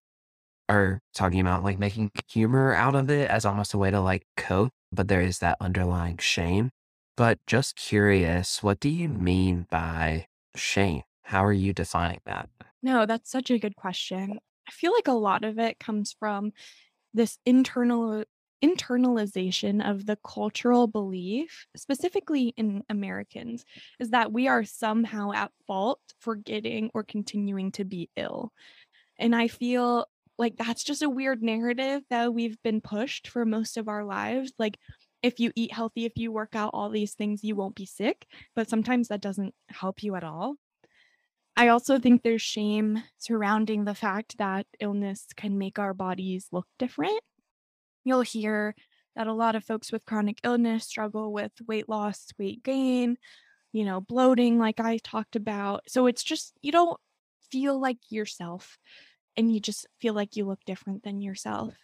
are 0.68 1.00
talking 1.12 1.40
about 1.40 1.64
like 1.64 1.80
making 1.80 2.12
humor 2.28 2.72
out 2.72 2.94
of 2.94 3.10
it 3.10 3.28
as 3.28 3.44
almost 3.44 3.74
a 3.74 3.78
way 3.78 3.90
to 3.90 4.00
like 4.00 4.28
cope, 4.36 4.70
but 4.92 5.08
there 5.08 5.22
is 5.22 5.40
that 5.40 5.56
underlying 5.60 6.18
shame. 6.18 6.70
But 7.16 7.40
just 7.48 7.74
curious, 7.74 8.62
what 8.62 8.78
do 8.78 8.88
you 8.88 9.08
mean 9.08 9.66
by 9.72 10.26
shame? 10.54 11.02
How 11.24 11.44
are 11.44 11.52
you 11.52 11.72
defining 11.72 12.20
that? 12.26 12.48
No, 12.82 13.06
that's 13.06 13.30
such 13.30 13.50
a 13.50 13.58
good 13.58 13.76
question. 13.76 14.38
I 14.68 14.70
feel 14.70 14.92
like 14.92 15.08
a 15.08 15.12
lot 15.12 15.44
of 15.44 15.58
it 15.58 15.78
comes 15.78 16.14
from 16.18 16.52
this 17.14 17.38
internal 17.46 18.24
internalization 18.64 19.88
of 19.88 20.06
the 20.06 20.18
cultural 20.26 20.86
belief, 20.86 21.66
specifically 21.76 22.54
in 22.56 22.82
Americans, 22.90 23.64
is 24.00 24.10
that 24.10 24.32
we 24.32 24.48
are 24.48 24.64
somehow 24.64 25.32
at 25.32 25.52
fault 25.66 26.00
for 26.20 26.36
getting 26.36 26.90
or 26.94 27.04
continuing 27.04 27.72
to 27.72 27.84
be 27.84 28.10
ill. 28.16 28.52
And 29.18 29.36
I 29.36 29.48
feel 29.48 30.06
like 30.38 30.56
that's 30.56 30.84
just 30.84 31.02
a 31.02 31.10
weird 31.10 31.42
narrative 31.42 32.02
that 32.10 32.34
we've 32.34 32.60
been 32.62 32.80
pushed 32.80 33.28
for 33.28 33.44
most 33.44 33.76
of 33.76 33.88
our 33.88 34.04
lives. 34.04 34.52
Like, 34.58 34.78
if 35.22 35.40
you 35.40 35.52
eat 35.56 35.72
healthy, 35.72 36.04
if 36.06 36.14
you 36.16 36.32
work 36.32 36.54
out, 36.56 36.70
all 36.74 36.90
these 36.90 37.14
things, 37.14 37.44
you 37.44 37.56
won't 37.56 37.76
be 37.76 37.86
sick. 37.86 38.26
But 38.56 38.68
sometimes 38.68 39.08
that 39.08 39.20
doesn't 39.20 39.54
help 39.70 40.02
you 40.02 40.16
at 40.16 40.24
all. 40.24 40.56
I 41.56 41.68
also 41.68 41.98
think 41.98 42.22
there's 42.22 42.42
shame 42.42 43.02
surrounding 43.18 43.84
the 43.84 43.94
fact 43.94 44.38
that 44.38 44.66
illness 44.80 45.26
can 45.36 45.58
make 45.58 45.78
our 45.78 45.94
bodies 45.94 46.48
look 46.50 46.66
different. 46.78 47.20
You'll 48.04 48.22
hear 48.22 48.74
that 49.16 49.26
a 49.26 49.32
lot 49.34 49.54
of 49.54 49.64
folks 49.64 49.92
with 49.92 50.06
chronic 50.06 50.38
illness 50.44 50.86
struggle 50.86 51.32
with 51.32 51.52
weight 51.66 51.88
loss, 51.88 52.28
weight 52.38 52.62
gain, 52.62 53.18
you 53.72 53.84
know, 53.84 54.00
bloating, 54.00 54.58
like 54.58 54.80
I 54.80 54.98
talked 54.98 55.36
about. 55.36 55.82
So 55.88 56.06
it's 56.06 56.22
just, 56.22 56.54
you 56.62 56.72
don't 56.72 56.98
feel 57.50 57.78
like 57.78 57.98
yourself 58.08 58.78
and 59.36 59.52
you 59.52 59.60
just 59.60 59.86
feel 60.00 60.14
like 60.14 60.36
you 60.36 60.46
look 60.46 60.60
different 60.64 61.02
than 61.02 61.20
yourself. 61.20 61.74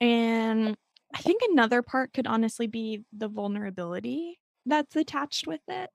And 0.00 0.76
I 1.12 1.18
think 1.18 1.42
another 1.50 1.82
part 1.82 2.12
could 2.12 2.26
honestly 2.28 2.68
be 2.68 3.02
the 3.16 3.28
vulnerability 3.28 4.38
that's 4.64 4.94
attached 4.94 5.46
with 5.46 5.60
it. 5.66 5.90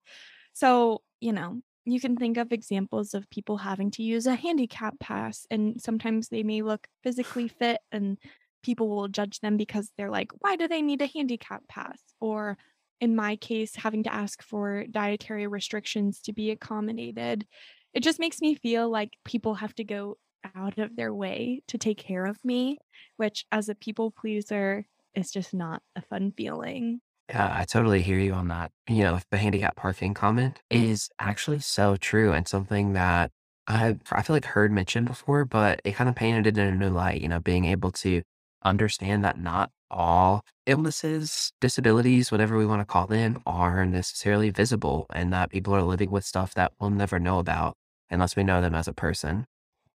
So, 0.54 1.02
you 1.22 1.32
know, 1.32 1.62
you 1.86 2.00
can 2.00 2.16
think 2.16 2.38
of 2.38 2.52
examples 2.52 3.14
of 3.14 3.30
people 3.30 3.58
having 3.58 3.92
to 3.92 4.04
use 4.04 4.26
a 4.26 4.36
handicap 4.36 4.98
pass 5.00 5.46
and 5.52 5.82
sometimes 5.82 6.30
they 6.30 6.44
may 6.44 6.62
look 6.62 6.88
physically 7.04 7.48
fit 7.48 7.80
and 7.92 8.18
people 8.64 8.88
will 8.88 9.08
judge 9.08 9.40
them 9.42 9.58
because 9.58 9.92
they're 9.98 10.10
like 10.10 10.32
why 10.40 10.56
do 10.56 10.68
they 10.68 10.82
need 10.82 11.02
a 11.02 11.08
handicap 11.08 11.62
pass? 11.68 12.00
Or 12.22 12.58
in 13.02 13.16
my 13.16 13.36
case 13.36 13.76
having 13.76 14.04
to 14.04 14.14
ask 14.14 14.42
for 14.42 14.86
dietary 14.90 15.48
restrictions 15.48 16.22
to 16.22 16.34
be 16.34 16.52
accommodated. 16.52 17.46
It 17.94 18.02
just 18.02 18.20
makes 18.20 18.40
me 18.40 18.56
feel 18.56 18.90
like 18.90 19.18
people 19.26 19.56
have 19.56 19.76
to 19.76 19.84
go 19.84 20.18
out 20.56 20.78
of 20.78 20.96
their 20.96 21.14
way 21.14 21.62
to 21.68 21.78
take 21.78 21.98
care 21.98 22.26
of 22.26 22.38
me 22.44 22.78
which 23.18 23.46
as 23.52 23.70
a 23.70 23.76
people 23.76 24.12
pleaser 24.12 24.86
is 25.16 25.32
just 25.32 25.54
not 25.54 25.82
a 25.96 26.02
fun 26.02 26.34
feeling 26.36 27.00
yeah, 27.34 27.56
I 27.60 27.66
totally 27.66 28.02
hear 28.02 28.20
you 28.20 28.34
on 28.34 28.48
that. 28.50 28.72
You 28.88 29.04
know, 29.04 29.20
the 29.32 29.38
handicap 29.38 29.76
parking 29.76 30.14
comment 30.14 30.62
is 30.70 31.10
actually 31.20 31.60
so 31.60 31.96
true 31.98 32.32
and 32.34 32.48
something 32.48 32.94
that 32.94 33.32
I 33.68 33.98
I 34.12 34.22
feel 34.22 34.36
like 34.36 34.46
heard 34.46 34.72
mentioned 34.72 35.08
before, 35.08 35.46
but 35.46 35.82
it 35.84 35.94
kind 35.96 36.10
of 36.10 36.16
painted 36.16 36.46
it 36.48 36.58
in 36.62 36.68
a 36.74 36.76
new 36.78 36.90
light, 36.90 37.22
you 37.22 37.28
know, 37.30 37.40
being 37.40 37.66
able 37.66 37.92
to 37.94 38.22
understand 38.64 39.24
that 39.26 39.40
not 39.40 39.72
all 39.92 40.42
illnesses, 40.66 41.52
disabilities, 41.62 42.32
whatever 42.32 42.58
we 42.58 42.66
want 42.66 42.82
to 42.82 42.86
call 42.86 43.08
them, 43.08 43.42
are 43.46 43.86
necessarily 43.86 44.50
visible 44.50 45.06
and 45.14 45.32
that 45.34 45.50
people 45.52 45.74
are 45.76 45.84
living 45.84 46.12
with 46.12 46.26
stuff 46.26 46.54
that 46.56 46.74
we'll 46.80 46.90
never 46.90 47.20
know 47.20 47.40
about 47.40 47.76
unless 48.10 48.36
we 48.36 48.44
know 48.44 48.62
them 48.62 48.76
as 48.76 48.88
a 48.88 48.94
person. 48.94 49.46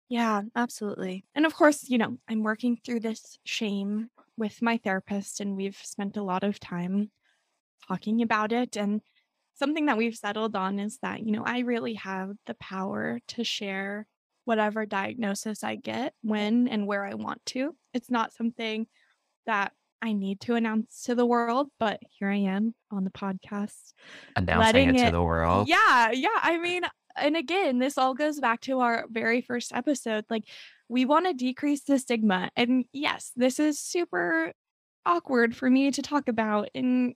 Yeah, 0.09 0.43
absolutely. 0.55 1.25
And 1.35 1.45
of 1.45 1.53
course, 1.55 1.89
you 1.89 1.97
know, 1.97 2.17
I'm 2.27 2.41
working 2.43 2.77
through 2.77 3.01
this 3.01 3.37
shame 3.45 4.09
with 4.37 4.61
my 4.61 4.77
therapist, 4.77 5.39
and 5.39 5.55
we've 5.55 5.77
spent 5.77 6.17
a 6.17 6.23
lot 6.23 6.43
of 6.43 6.59
time 6.59 7.11
talking 7.87 8.21
about 8.21 8.51
it. 8.51 8.75
And 8.75 9.01
something 9.55 9.85
that 9.87 9.97
we've 9.97 10.15
settled 10.15 10.55
on 10.55 10.79
is 10.79 10.99
that, 11.01 11.25
you 11.25 11.31
know, 11.31 11.43
I 11.45 11.59
really 11.59 11.95
have 11.95 12.31
the 12.45 12.55
power 12.55 13.19
to 13.29 13.43
share 13.43 14.07
whatever 14.45 14.85
diagnosis 14.85 15.63
I 15.63 15.75
get 15.75 16.13
when 16.21 16.67
and 16.67 16.87
where 16.87 17.05
I 17.05 17.13
want 17.13 17.45
to. 17.47 17.75
It's 17.93 18.09
not 18.09 18.33
something 18.33 18.87
that 19.45 19.73
I 20.01 20.13
need 20.13 20.39
to 20.41 20.55
announce 20.55 21.03
to 21.03 21.15
the 21.15 21.25
world, 21.25 21.67
but 21.79 21.99
here 22.09 22.29
I 22.29 22.37
am 22.37 22.73
on 22.89 23.03
the 23.03 23.11
podcast 23.11 23.93
announcing 24.35 24.95
it 24.95 25.05
to 25.05 25.11
the 25.11 25.21
world. 25.21 25.67
Yeah, 25.67 26.11
yeah. 26.11 26.29
I 26.41 26.57
mean, 26.57 26.83
and 27.17 27.35
again, 27.35 27.79
this 27.79 27.97
all 27.97 28.13
goes 28.13 28.39
back 28.39 28.61
to 28.61 28.79
our 28.79 29.05
very 29.09 29.41
first 29.41 29.73
episode. 29.73 30.23
Like, 30.29 30.45
we 30.87 31.05
want 31.05 31.25
to 31.27 31.33
decrease 31.33 31.83
the 31.83 31.99
stigma. 31.99 32.49
And 32.55 32.85
yes, 32.93 33.31
this 33.35 33.59
is 33.59 33.77
super 33.77 34.53
awkward 35.05 35.55
for 35.55 35.69
me 35.69 35.91
to 35.91 36.01
talk 36.01 36.27
about. 36.27 36.69
And 36.73 37.13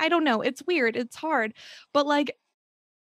I 0.00 0.08
don't 0.08 0.24
know. 0.24 0.40
It's 0.40 0.62
weird. 0.66 0.96
It's 0.96 1.16
hard. 1.16 1.54
But 1.92 2.06
like 2.06 2.36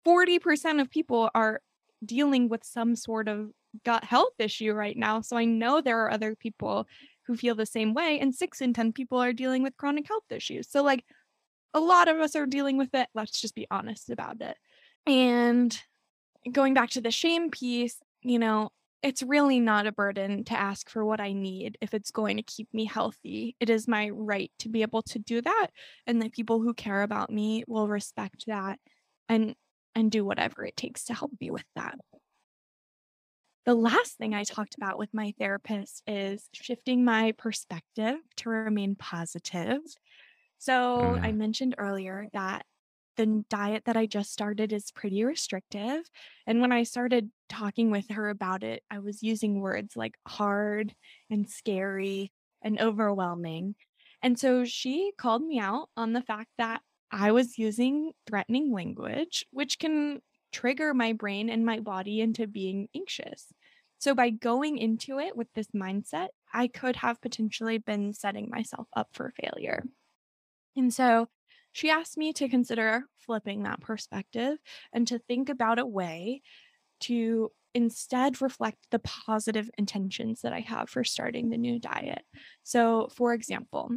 40% 0.05 0.81
of 0.81 0.89
people 0.89 1.29
are 1.33 1.61
dealing 2.05 2.49
with 2.49 2.63
some 2.63 2.95
sort 2.95 3.27
of 3.27 3.49
gut 3.85 4.03
health 4.03 4.33
issue 4.39 4.73
right 4.73 4.97
now. 4.97 5.21
So 5.21 5.37
I 5.37 5.45
know 5.45 5.81
there 5.81 6.03
are 6.03 6.11
other 6.11 6.35
people 6.35 6.87
who 7.25 7.35
feel 7.35 7.55
the 7.55 7.65
same 7.65 7.93
way. 7.93 8.19
And 8.19 8.33
six 8.33 8.61
in 8.61 8.73
10 8.73 8.93
people 8.93 9.19
are 9.19 9.33
dealing 9.33 9.63
with 9.63 9.77
chronic 9.77 10.07
health 10.07 10.23
issues. 10.29 10.69
So, 10.69 10.83
like, 10.83 11.05
a 11.73 11.79
lot 11.79 12.07
of 12.07 12.17
us 12.17 12.35
are 12.35 12.47
dealing 12.47 12.77
with 12.77 12.93
it. 12.93 13.07
Let's 13.13 13.39
just 13.39 13.53
be 13.53 13.67
honest 13.69 14.09
about 14.09 14.41
it. 14.41 14.57
And 15.05 15.79
going 16.51 16.73
back 16.73 16.89
to 16.91 17.01
the 17.01 17.11
shame 17.11 17.51
piece, 17.51 17.97
you 18.23 18.39
know, 18.39 18.71
it's 19.01 19.23
really 19.23 19.59
not 19.59 19.87
a 19.87 19.91
burden 19.91 20.43
to 20.45 20.53
ask 20.59 20.89
for 20.89 21.05
what 21.05 21.21
I 21.21 21.33
need 21.33 21.77
if 21.81 21.93
it's 21.93 22.11
going 22.11 22.37
to 22.37 22.43
keep 22.43 22.73
me 22.73 22.85
healthy. 22.85 23.55
It 23.59 23.69
is 23.69 23.87
my 23.87 24.09
right 24.09 24.51
to 24.59 24.69
be 24.69 24.81
able 24.81 25.01
to 25.03 25.19
do 25.19 25.41
that 25.41 25.67
and 26.07 26.21
the 26.21 26.29
people 26.29 26.61
who 26.61 26.73
care 26.73 27.03
about 27.03 27.29
me 27.31 27.63
will 27.67 27.87
respect 27.87 28.45
that 28.47 28.79
and 29.29 29.55
and 29.95 30.11
do 30.11 30.23
whatever 30.25 30.65
it 30.65 30.77
takes 30.77 31.03
to 31.05 31.13
help 31.13 31.31
me 31.41 31.49
with 31.51 31.65
that. 31.75 31.97
The 33.65 33.75
last 33.75 34.17
thing 34.17 34.33
I 34.33 34.43
talked 34.43 34.75
about 34.75 34.97
with 34.97 35.13
my 35.13 35.33
therapist 35.37 36.03
is 36.07 36.49
shifting 36.53 37.03
my 37.03 37.33
perspective 37.33 38.17
to 38.37 38.49
remain 38.49 38.95
positive. 38.95 39.81
So, 40.59 41.19
I 41.21 41.31
Mm. 41.31 41.33
mentioned 41.33 41.75
earlier 41.77 42.27
that 42.33 42.65
the 43.19 43.43
diet 43.49 43.83
that 43.83 43.97
I 43.97 44.05
just 44.05 44.31
started 44.31 44.71
is 44.71 44.91
pretty 44.91 45.25
restrictive. 45.25 46.09
And 46.47 46.61
when 46.61 46.71
I 46.71 46.83
started 46.83 47.29
talking 47.49 47.91
with 47.91 48.09
her 48.11 48.29
about 48.29 48.63
it, 48.63 48.81
I 48.89 48.99
was 48.99 49.21
using 49.21 49.59
words 49.59 49.97
like 49.97 50.15
hard 50.25 50.95
and 51.29 51.49
scary 51.49 52.31
and 52.61 52.79
overwhelming. 52.79 53.75
And 54.21 54.39
so 54.39 54.63
she 54.63 55.11
called 55.17 55.43
me 55.43 55.59
out 55.59 55.89
on 55.97 56.13
the 56.13 56.21
fact 56.21 56.47
that 56.59 56.81
I 57.11 57.33
was 57.33 57.57
using 57.57 58.13
threatening 58.25 58.71
language, 58.71 59.45
which 59.51 59.79
can 59.79 60.21
trigger 60.53 60.93
my 60.93 61.11
brain 61.11 61.49
and 61.49 61.65
my 61.65 61.81
body 61.81 62.21
into 62.21 62.47
being 62.47 62.87
anxious. 62.95 63.47
So 63.97 64.15
by 64.15 64.29
going 64.29 64.77
into 64.77 65.19
it 65.19 65.35
with 65.35 65.47
this 65.55 65.67
mindset, 65.75 66.29
I 66.53 66.69
could 66.69 66.95
have 66.95 67.19
potentially 67.19 67.79
been 67.79 68.13
setting 68.13 68.49
myself 68.49 68.87
up 68.95 69.09
for 69.11 69.33
failure. 69.41 69.83
And 70.77 70.93
so 70.93 71.27
she 71.71 71.89
asked 71.89 72.17
me 72.17 72.33
to 72.33 72.49
consider 72.49 73.03
flipping 73.17 73.63
that 73.63 73.81
perspective 73.81 74.57
and 74.93 75.07
to 75.07 75.19
think 75.19 75.49
about 75.49 75.79
a 75.79 75.85
way 75.85 76.41
to 77.01 77.51
instead 77.73 78.41
reflect 78.41 78.87
the 78.89 78.99
positive 78.99 79.69
intentions 79.77 80.41
that 80.41 80.53
I 80.53 80.61
have 80.61 80.89
for 80.89 81.03
starting 81.03 81.49
the 81.49 81.57
new 81.57 81.79
diet. 81.79 82.23
So, 82.63 83.09
for 83.15 83.33
example, 83.33 83.91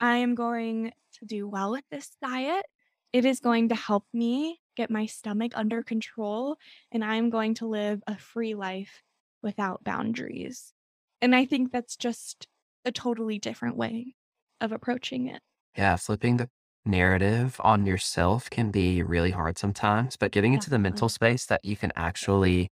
I 0.00 0.18
am 0.18 0.34
going 0.34 0.92
to 1.14 1.24
do 1.24 1.48
well 1.48 1.72
with 1.72 1.84
this 1.90 2.10
diet. 2.22 2.66
It 3.12 3.24
is 3.24 3.40
going 3.40 3.70
to 3.70 3.74
help 3.74 4.04
me 4.12 4.60
get 4.76 4.90
my 4.90 5.06
stomach 5.06 5.52
under 5.54 5.82
control, 5.82 6.58
and 6.92 7.02
I'm 7.02 7.30
going 7.30 7.54
to 7.54 7.66
live 7.66 8.02
a 8.06 8.18
free 8.18 8.54
life 8.54 9.02
without 9.42 9.84
boundaries. 9.84 10.74
And 11.22 11.34
I 11.34 11.46
think 11.46 11.72
that's 11.72 11.96
just 11.96 12.46
a 12.84 12.92
totally 12.92 13.38
different 13.38 13.76
way 13.76 14.14
of 14.60 14.72
approaching 14.72 15.28
it. 15.28 15.40
Yeah, 15.76 15.96
flipping 15.96 16.36
the 16.36 16.50
narrative 16.86 17.60
on 17.62 17.86
yourself 17.86 18.48
can 18.50 18.70
be 18.70 19.02
really 19.02 19.30
hard 19.30 19.58
sometimes, 19.58 20.16
but 20.16 20.32
getting 20.32 20.54
into 20.54 20.70
the 20.70 20.78
mental 20.78 21.08
space 21.08 21.46
that 21.46 21.64
you 21.64 21.76
can 21.76 21.92
actually 21.96 22.68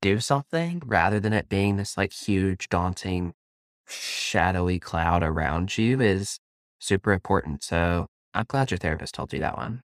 do 0.00 0.20
something 0.20 0.82
rather 0.86 1.20
than 1.20 1.32
it 1.32 1.48
being 1.48 1.76
this 1.76 1.96
like 1.96 2.12
huge, 2.12 2.68
daunting, 2.68 3.34
shadowy 3.86 4.78
cloud 4.78 5.22
around 5.22 5.76
you 5.76 6.00
is 6.00 6.38
super 6.78 7.12
important. 7.12 7.62
So 7.62 8.06
I'm 8.34 8.46
glad 8.48 8.70
your 8.70 8.78
therapist 8.78 9.14
told 9.14 9.32
you 9.32 9.40
that 9.40 9.56
one. 9.56 9.80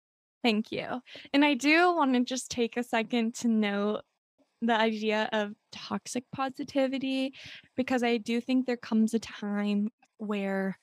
Thank 0.43 0.72
you. 0.72 1.01
And 1.34 1.45
I 1.45 1.53
do 1.53 1.95
want 1.95 2.14
to 2.16 2.24
just 2.24 2.49
take 2.49 2.76
a 2.78 2.84
second 2.84 3.36
to 3.36 3.47
note 3.47 4.01
the 4.62 4.74
idea 4.74 5.30
of 5.32 5.53
toxic 5.72 6.24
positivity 6.32 7.34
because 7.76 8.03
I 8.03 8.18
do 8.18 8.41
think 8.41 8.66
there 8.66 8.78
comes 8.78 9.14
a 9.14 9.20
time 9.20 9.89
where 10.18 10.78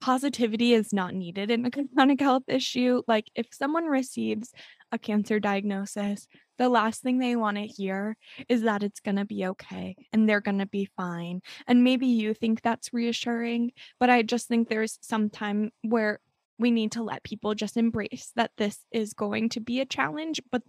positivity 0.00 0.74
is 0.74 0.92
not 0.92 1.14
needed 1.14 1.50
in 1.50 1.64
a 1.64 1.70
chronic 1.94 2.20
health 2.20 2.44
issue. 2.48 3.02
Like 3.06 3.30
if 3.34 3.46
someone 3.52 3.86
receives 3.86 4.52
a 4.92 4.98
cancer 4.98 5.40
diagnosis, 5.40 6.26
the 6.58 6.68
last 6.68 7.02
thing 7.02 7.18
they 7.18 7.36
want 7.36 7.56
to 7.56 7.66
hear 7.66 8.16
is 8.48 8.62
that 8.62 8.82
it's 8.82 9.00
going 9.00 9.16
to 9.16 9.24
be 9.24 9.46
okay 9.46 9.96
and 10.12 10.28
they're 10.28 10.40
going 10.40 10.58
to 10.58 10.66
be 10.66 10.88
fine. 10.96 11.40
And 11.66 11.84
maybe 11.84 12.06
you 12.06 12.34
think 12.34 12.62
that's 12.62 12.92
reassuring, 12.92 13.72
but 14.00 14.10
I 14.10 14.22
just 14.22 14.48
think 14.48 14.68
there's 14.68 14.98
some 15.02 15.28
time 15.28 15.70
where 15.82 16.20
we 16.58 16.70
need 16.70 16.92
to 16.92 17.02
let 17.02 17.22
people 17.22 17.54
just 17.54 17.76
embrace 17.76 18.32
that 18.36 18.52
this 18.56 18.78
is 18.90 19.12
going 19.12 19.50
to 19.50 19.60
be 19.60 19.80
a 19.80 19.86
challenge, 19.86 20.40
but 20.50 20.62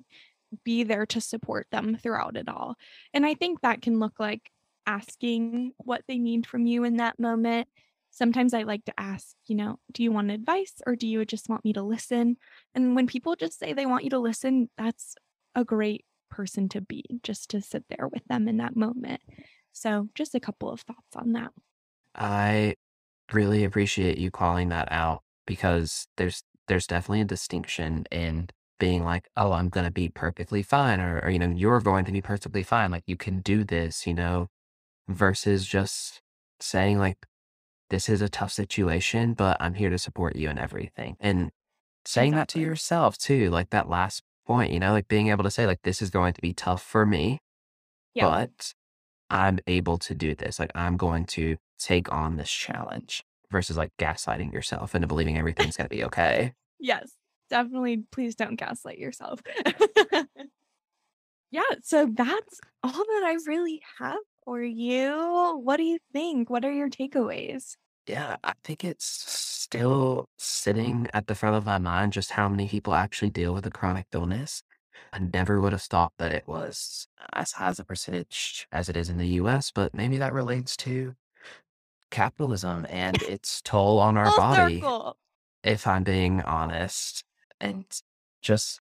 be 0.63 0.83
there 0.83 1.05
to 1.05 1.21
support 1.21 1.67
them 1.71 1.97
throughout 2.01 2.35
it 2.35 2.49
all. 2.49 2.75
And 3.13 3.25
I 3.25 3.33
think 3.33 3.61
that 3.61 3.81
can 3.81 3.99
look 3.99 4.19
like 4.19 4.41
asking 4.85 5.73
what 5.77 6.01
they 6.07 6.17
need 6.17 6.47
from 6.47 6.65
you 6.65 6.83
in 6.83 6.97
that 6.97 7.19
moment. 7.19 7.67
Sometimes 8.17 8.55
I 8.55 8.63
like 8.63 8.83
to 8.85 8.93
ask, 8.97 9.35
you 9.45 9.55
know, 9.55 9.77
do 9.91 10.01
you 10.01 10.11
want 10.11 10.31
advice 10.31 10.73
or 10.87 10.95
do 10.95 11.07
you 11.07 11.23
just 11.23 11.49
want 11.49 11.63
me 11.63 11.71
to 11.73 11.83
listen? 11.83 12.37
And 12.73 12.95
when 12.95 13.05
people 13.05 13.35
just 13.35 13.59
say 13.59 13.73
they 13.73 13.85
want 13.85 14.05
you 14.05 14.09
to 14.09 14.17
listen, 14.17 14.69
that's 14.75 15.13
a 15.53 15.63
great 15.63 16.03
person 16.31 16.67
to 16.69 16.81
be, 16.81 17.03
just 17.21 17.51
to 17.51 17.61
sit 17.61 17.83
there 17.89 18.07
with 18.07 18.23
them 18.25 18.47
in 18.47 18.57
that 18.57 18.75
moment. 18.75 19.21
So, 19.71 20.09
just 20.15 20.33
a 20.33 20.39
couple 20.39 20.71
of 20.71 20.81
thoughts 20.81 21.15
on 21.15 21.33
that. 21.33 21.51
I 22.15 22.73
really 23.31 23.63
appreciate 23.63 24.17
you 24.17 24.31
calling 24.31 24.69
that 24.69 24.91
out 24.91 25.21
because 25.45 26.07
there's 26.17 26.41
there's 26.67 26.87
definitely 26.87 27.21
a 27.21 27.25
distinction 27.25 28.05
in 28.11 28.49
being 28.79 29.03
like, 29.03 29.29
oh, 29.37 29.51
I'm 29.51 29.69
gonna 29.69 29.91
be 29.91 30.09
perfectly 30.09 30.63
fine, 30.63 30.99
or, 30.99 31.19
or 31.19 31.29
you 31.29 31.37
know, 31.37 31.53
you're 31.55 31.81
going 31.81 32.05
to 32.05 32.11
be 32.11 32.21
perfectly 32.21 32.63
fine. 32.63 32.89
Like 32.89 33.03
you 33.05 33.15
can 33.15 33.41
do 33.41 33.63
this, 33.63 34.07
you 34.07 34.15
know, 34.15 34.47
versus 35.07 35.67
just 35.67 36.23
saying 36.59 36.97
like, 36.97 37.17
this 37.89 38.09
is 38.09 38.21
a 38.21 38.29
tough 38.29 38.51
situation, 38.51 39.33
but 39.33 39.57
I'm 39.59 39.73
here 39.75 39.89
to 39.89 39.97
support 39.97 40.35
you 40.35 40.49
and 40.49 40.59
everything. 40.59 41.15
And 41.19 41.51
saying 42.05 42.31
that 42.33 42.47
to 42.49 42.59
yourself 42.59 43.17
too, 43.17 43.49
like 43.49 43.69
that 43.71 43.89
last 43.89 44.23
point, 44.45 44.71
you 44.71 44.79
know, 44.79 44.91
like 44.91 45.07
being 45.07 45.27
able 45.29 45.43
to 45.43 45.51
say, 45.51 45.65
like, 45.65 45.81
this 45.83 46.01
is 46.01 46.09
going 46.09 46.33
to 46.33 46.41
be 46.41 46.53
tough 46.53 46.81
for 46.81 47.05
me, 47.05 47.39
Yep. 48.13 48.25
but 48.29 48.73
I'm 49.29 49.59
able 49.67 49.97
to 49.99 50.15
do 50.15 50.35
this. 50.35 50.59
Like, 50.59 50.71
I'm 50.75 50.97
going 50.97 51.25
to 51.27 51.57
take 51.79 52.11
on 52.11 52.37
this 52.37 52.49
challenge 52.49 53.23
versus 53.51 53.77
like 53.77 53.91
gaslighting 53.99 54.51
yourself 54.51 54.95
into 54.95 55.07
believing 55.07 55.37
everything's 55.37 55.77
going 55.77 55.89
to 55.89 55.95
be 55.95 56.03
okay. 56.05 56.53
Yes. 56.79 57.11
Definitely 57.49 58.03
please 58.11 58.35
don't 58.35 58.55
gaslight 58.55 58.97
yourself. 58.97 59.41
Yeah, 61.49 61.61
so 61.81 62.05
that's 62.13 62.59
all 62.83 62.91
that 62.91 63.23
I 63.25 63.37
really 63.47 63.81
have 63.99 64.17
for 64.47 64.63
you. 64.63 65.59
What 65.61 65.75
do 65.75 65.83
you 65.83 65.99
think? 66.13 66.49
What 66.49 66.63
are 66.63 66.71
your 66.71 66.89
takeaways? 66.89 67.75
Yeah, 68.07 68.37
I 68.45 68.53
think 68.63 68.85
it's 68.85 69.05
still 69.05 70.29
sitting 70.37 71.07
at 71.13 71.27
the 71.27 71.35
front 71.35 71.57
of 71.57 71.65
my 71.65 71.77
mind 71.77 72.13
just 72.13 72.31
how 72.31 72.47
many 72.47 72.69
people 72.69 72.93
actually 72.93 73.29
deal 73.29 73.53
with 73.53 73.65
a 73.65 73.71
chronic 73.71 74.05
illness. 74.13 74.63
I 75.11 75.19
never 75.19 75.59
would 75.59 75.73
have 75.73 75.81
thought 75.81 76.13
that 76.17 76.31
it 76.31 76.47
was 76.47 77.09
as 77.33 77.51
high 77.51 77.67
as 77.67 77.79
a 77.79 77.83
percentage 77.83 78.69
as 78.71 78.87
it 78.87 78.95
is 78.95 79.09
in 79.09 79.17
the 79.17 79.27
US, 79.41 79.69
but 79.69 79.93
maybe 79.93 80.17
that 80.17 80.31
relates 80.31 80.77
to 80.77 81.15
capitalism 82.09 82.87
and 82.89 83.21
its 83.23 83.61
toll 83.61 83.99
on 83.99 84.15
our 84.15 84.33
body, 84.37 84.79
circle. 84.79 85.17
if 85.61 85.85
I'm 85.85 86.03
being 86.03 86.41
honest. 86.41 87.25
And 87.59 87.83
just 88.41 88.79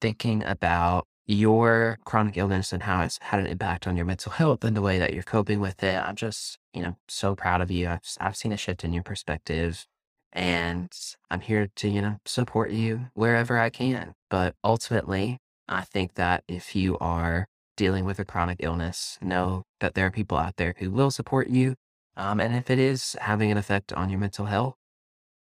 thinking 0.00 0.44
about 0.44 1.08
your 1.28 1.98
chronic 2.04 2.38
illness 2.38 2.72
and 2.72 2.82
how 2.82 3.02
it's 3.02 3.18
had 3.20 3.38
an 3.38 3.46
impact 3.46 3.86
on 3.86 3.96
your 3.96 4.06
mental 4.06 4.32
health 4.32 4.64
and 4.64 4.74
the 4.74 4.80
way 4.82 4.98
that 4.98 5.12
you're 5.12 5.22
coping 5.22 5.60
with 5.60 5.84
it. 5.84 5.94
I'm 6.02 6.16
just, 6.16 6.58
you 6.72 6.82
know, 6.82 6.96
so 7.06 7.36
proud 7.36 7.60
of 7.60 7.70
you. 7.70 7.86
I've, 7.88 8.00
I've 8.18 8.36
seen 8.36 8.50
a 8.50 8.56
shift 8.56 8.82
in 8.82 8.94
your 8.94 9.02
perspective 9.02 9.86
and 10.32 10.90
I'm 11.30 11.40
here 11.40 11.68
to, 11.76 11.88
you 11.88 12.00
know, 12.00 12.16
support 12.24 12.70
you 12.70 13.10
wherever 13.12 13.58
I 13.58 13.68
can. 13.68 14.14
But 14.30 14.54
ultimately, 14.64 15.36
I 15.68 15.82
think 15.82 16.14
that 16.14 16.44
if 16.48 16.74
you 16.74 16.96
are 16.98 17.46
dealing 17.76 18.06
with 18.06 18.18
a 18.18 18.24
chronic 18.24 18.56
illness, 18.60 19.18
know 19.20 19.64
that 19.80 19.94
there 19.94 20.06
are 20.06 20.10
people 20.10 20.38
out 20.38 20.56
there 20.56 20.74
who 20.78 20.90
will 20.90 21.10
support 21.10 21.48
you. 21.48 21.74
Um, 22.16 22.40
and 22.40 22.56
if 22.56 22.70
it 22.70 22.78
is 22.78 23.16
having 23.20 23.50
an 23.52 23.58
effect 23.58 23.92
on 23.92 24.08
your 24.08 24.18
mental 24.18 24.46
health, 24.46 24.76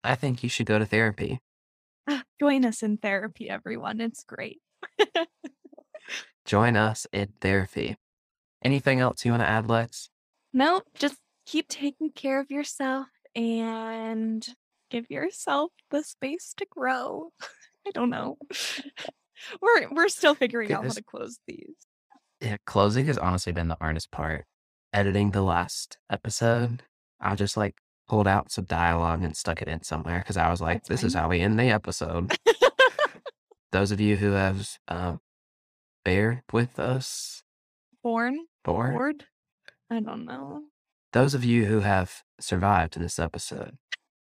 I 0.01 0.15
think 0.15 0.43
you 0.43 0.49
should 0.49 0.65
go 0.65 0.79
to 0.79 0.85
therapy. 0.85 1.39
Ah, 2.07 2.23
Join 2.39 2.65
us 2.65 2.81
in 2.83 2.97
therapy, 2.97 3.49
everyone. 3.49 3.99
It's 3.99 4.23
great. 4.23 4.61
Join 6.45 6.75
us 6.75 7.07
in 7.11 7.29
therapy. 7.41 7.97
Anything 8.63 8.99
else 8.99 9.25
you 9.25 9.31
want 9.31 9.43
to 9.43 9.49
add, 9.49 9.69
Lex? 9.69 10.09
No, 10.53 10.81
just 10.95 11.17
keep 11.45 11.67
taking 11.67 12.11
care 12.11 12.39
of 12.39 12.51
yourself 12.51 13.07
and 13.35 14.45
give 14.89 15.09
yourself 15.09 15.71
the 15.89 16.03
space 16.03 16.53
to 16.57 16.65
grow. 16.69 17.31
I 17.87 17.91
don't 17.91 18.09
know. 18.09 18.37
We're 19.61 19.89
we're 19.91 20.07
still 20.07 20.35
figuring 20.35 20.71
out 20.71 20.85
how 20.85 20.91
to 20.91 21.03
close 21.03 21.37
these. 21.47 21.75
Yeah, 22.39 22.57
closing 22.65 23.07
has 23.07 23.17
honestly 23.17 23.51
been 23.51 23.67
the 23.67 23.77
hardest 23.79 24.11
part. 24.11 24.45
Editing 24.93 25.31
the 25.31 25.41
last 25.41 25.97
episode, 26.09 26.83
I 27.19 27.35
just 27.35 27.57
like 27.57 27.75
pulled 28.07 28.27
out 28.27 28.51
some 28.51 28.65
dialogue 28.65 29.23
and 29.23 29.35
stuck 29.35 29.61
it 29.61 29.67
in 29.67 29.83
somewhere 29.83 30.19
because 30.19 30.37
I 30.37 30.49
was 30.49 30.61
like, 30.61 30.83
That's 30.85 30.89
this 30.89 31.03
is 31.03 31.13
how 31.13 31.29
we 31.29 31.41
end 31.41 31.59
the 31.59 31.71
episode. 31.71 32.37
Those 33.71 33.91
of 33.91 33.99
you 33.99 34.15
who 34.15 34.31
have 34.31 34.69
uh, 34.87 35.15
bared 36.03 36.41
with 36.51 36.79
us, 36.79 37.43
Born? 38.03 38.45
Born? 38.63 38.93
Bored? 38.93 39.25
I 39.89 39.99
don't 39.99 40.25
know. 40.25 40.63
those 41.13 41.33
of 41.33 41.45
you 41.45 41.65
who 41.65 41.81
have 41.81 42.23
survived 42.39 42.95
in 42.95 43.03
this 43.03 43.19
episode, 43.19 43.77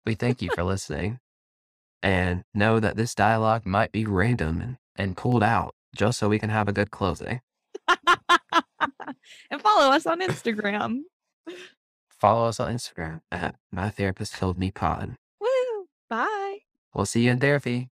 we 0.06 0.16
thank 0.16 0.42
you 0.42 0.50
for 0.54 0.64
listening 0.74 1.20
and 2.04 2.44
know 2.54 2.80
that 2.80 2.96
this 2.96 3.16
dialogue 3.16 3.66
might 3.66 3.92
be 3.92 4.06
random 4.06 4.62
and, 4.62 4.78
and 4.96 5.18
pulled 5.18 5.44
out 5.44 5.74
just 5.96 6.20
so 6.20 6.30
we 6.30 6.40
can 6.40 6.50
have 6.50 6.68
a 6.68 6.74
good 6.74 6.92
closing. 6.92 7.42
and 7.88 9.62
follow 9.62 9.92
us 9.92 10.06
on 10.06 10.22
Instagram. 10.22 11.00
Follow 12.10 12.48
us 12.48 12.60
on 12.60 12.74
Instagram 12.74 13.22
at 13.32 13.56
My 13.72 13.90
Therapist 13.90 14.36
Told 14.36 14.58
Me 14.58 14.72
Pod. 14.72 15.16
Woo! 15.40 15.88
Bye. 16.10 16.60
We'll 16.94 17.06
see 17.06 17.26
you 17.26 17.32
in 17.32 17.40
therapy. 17.40 17.90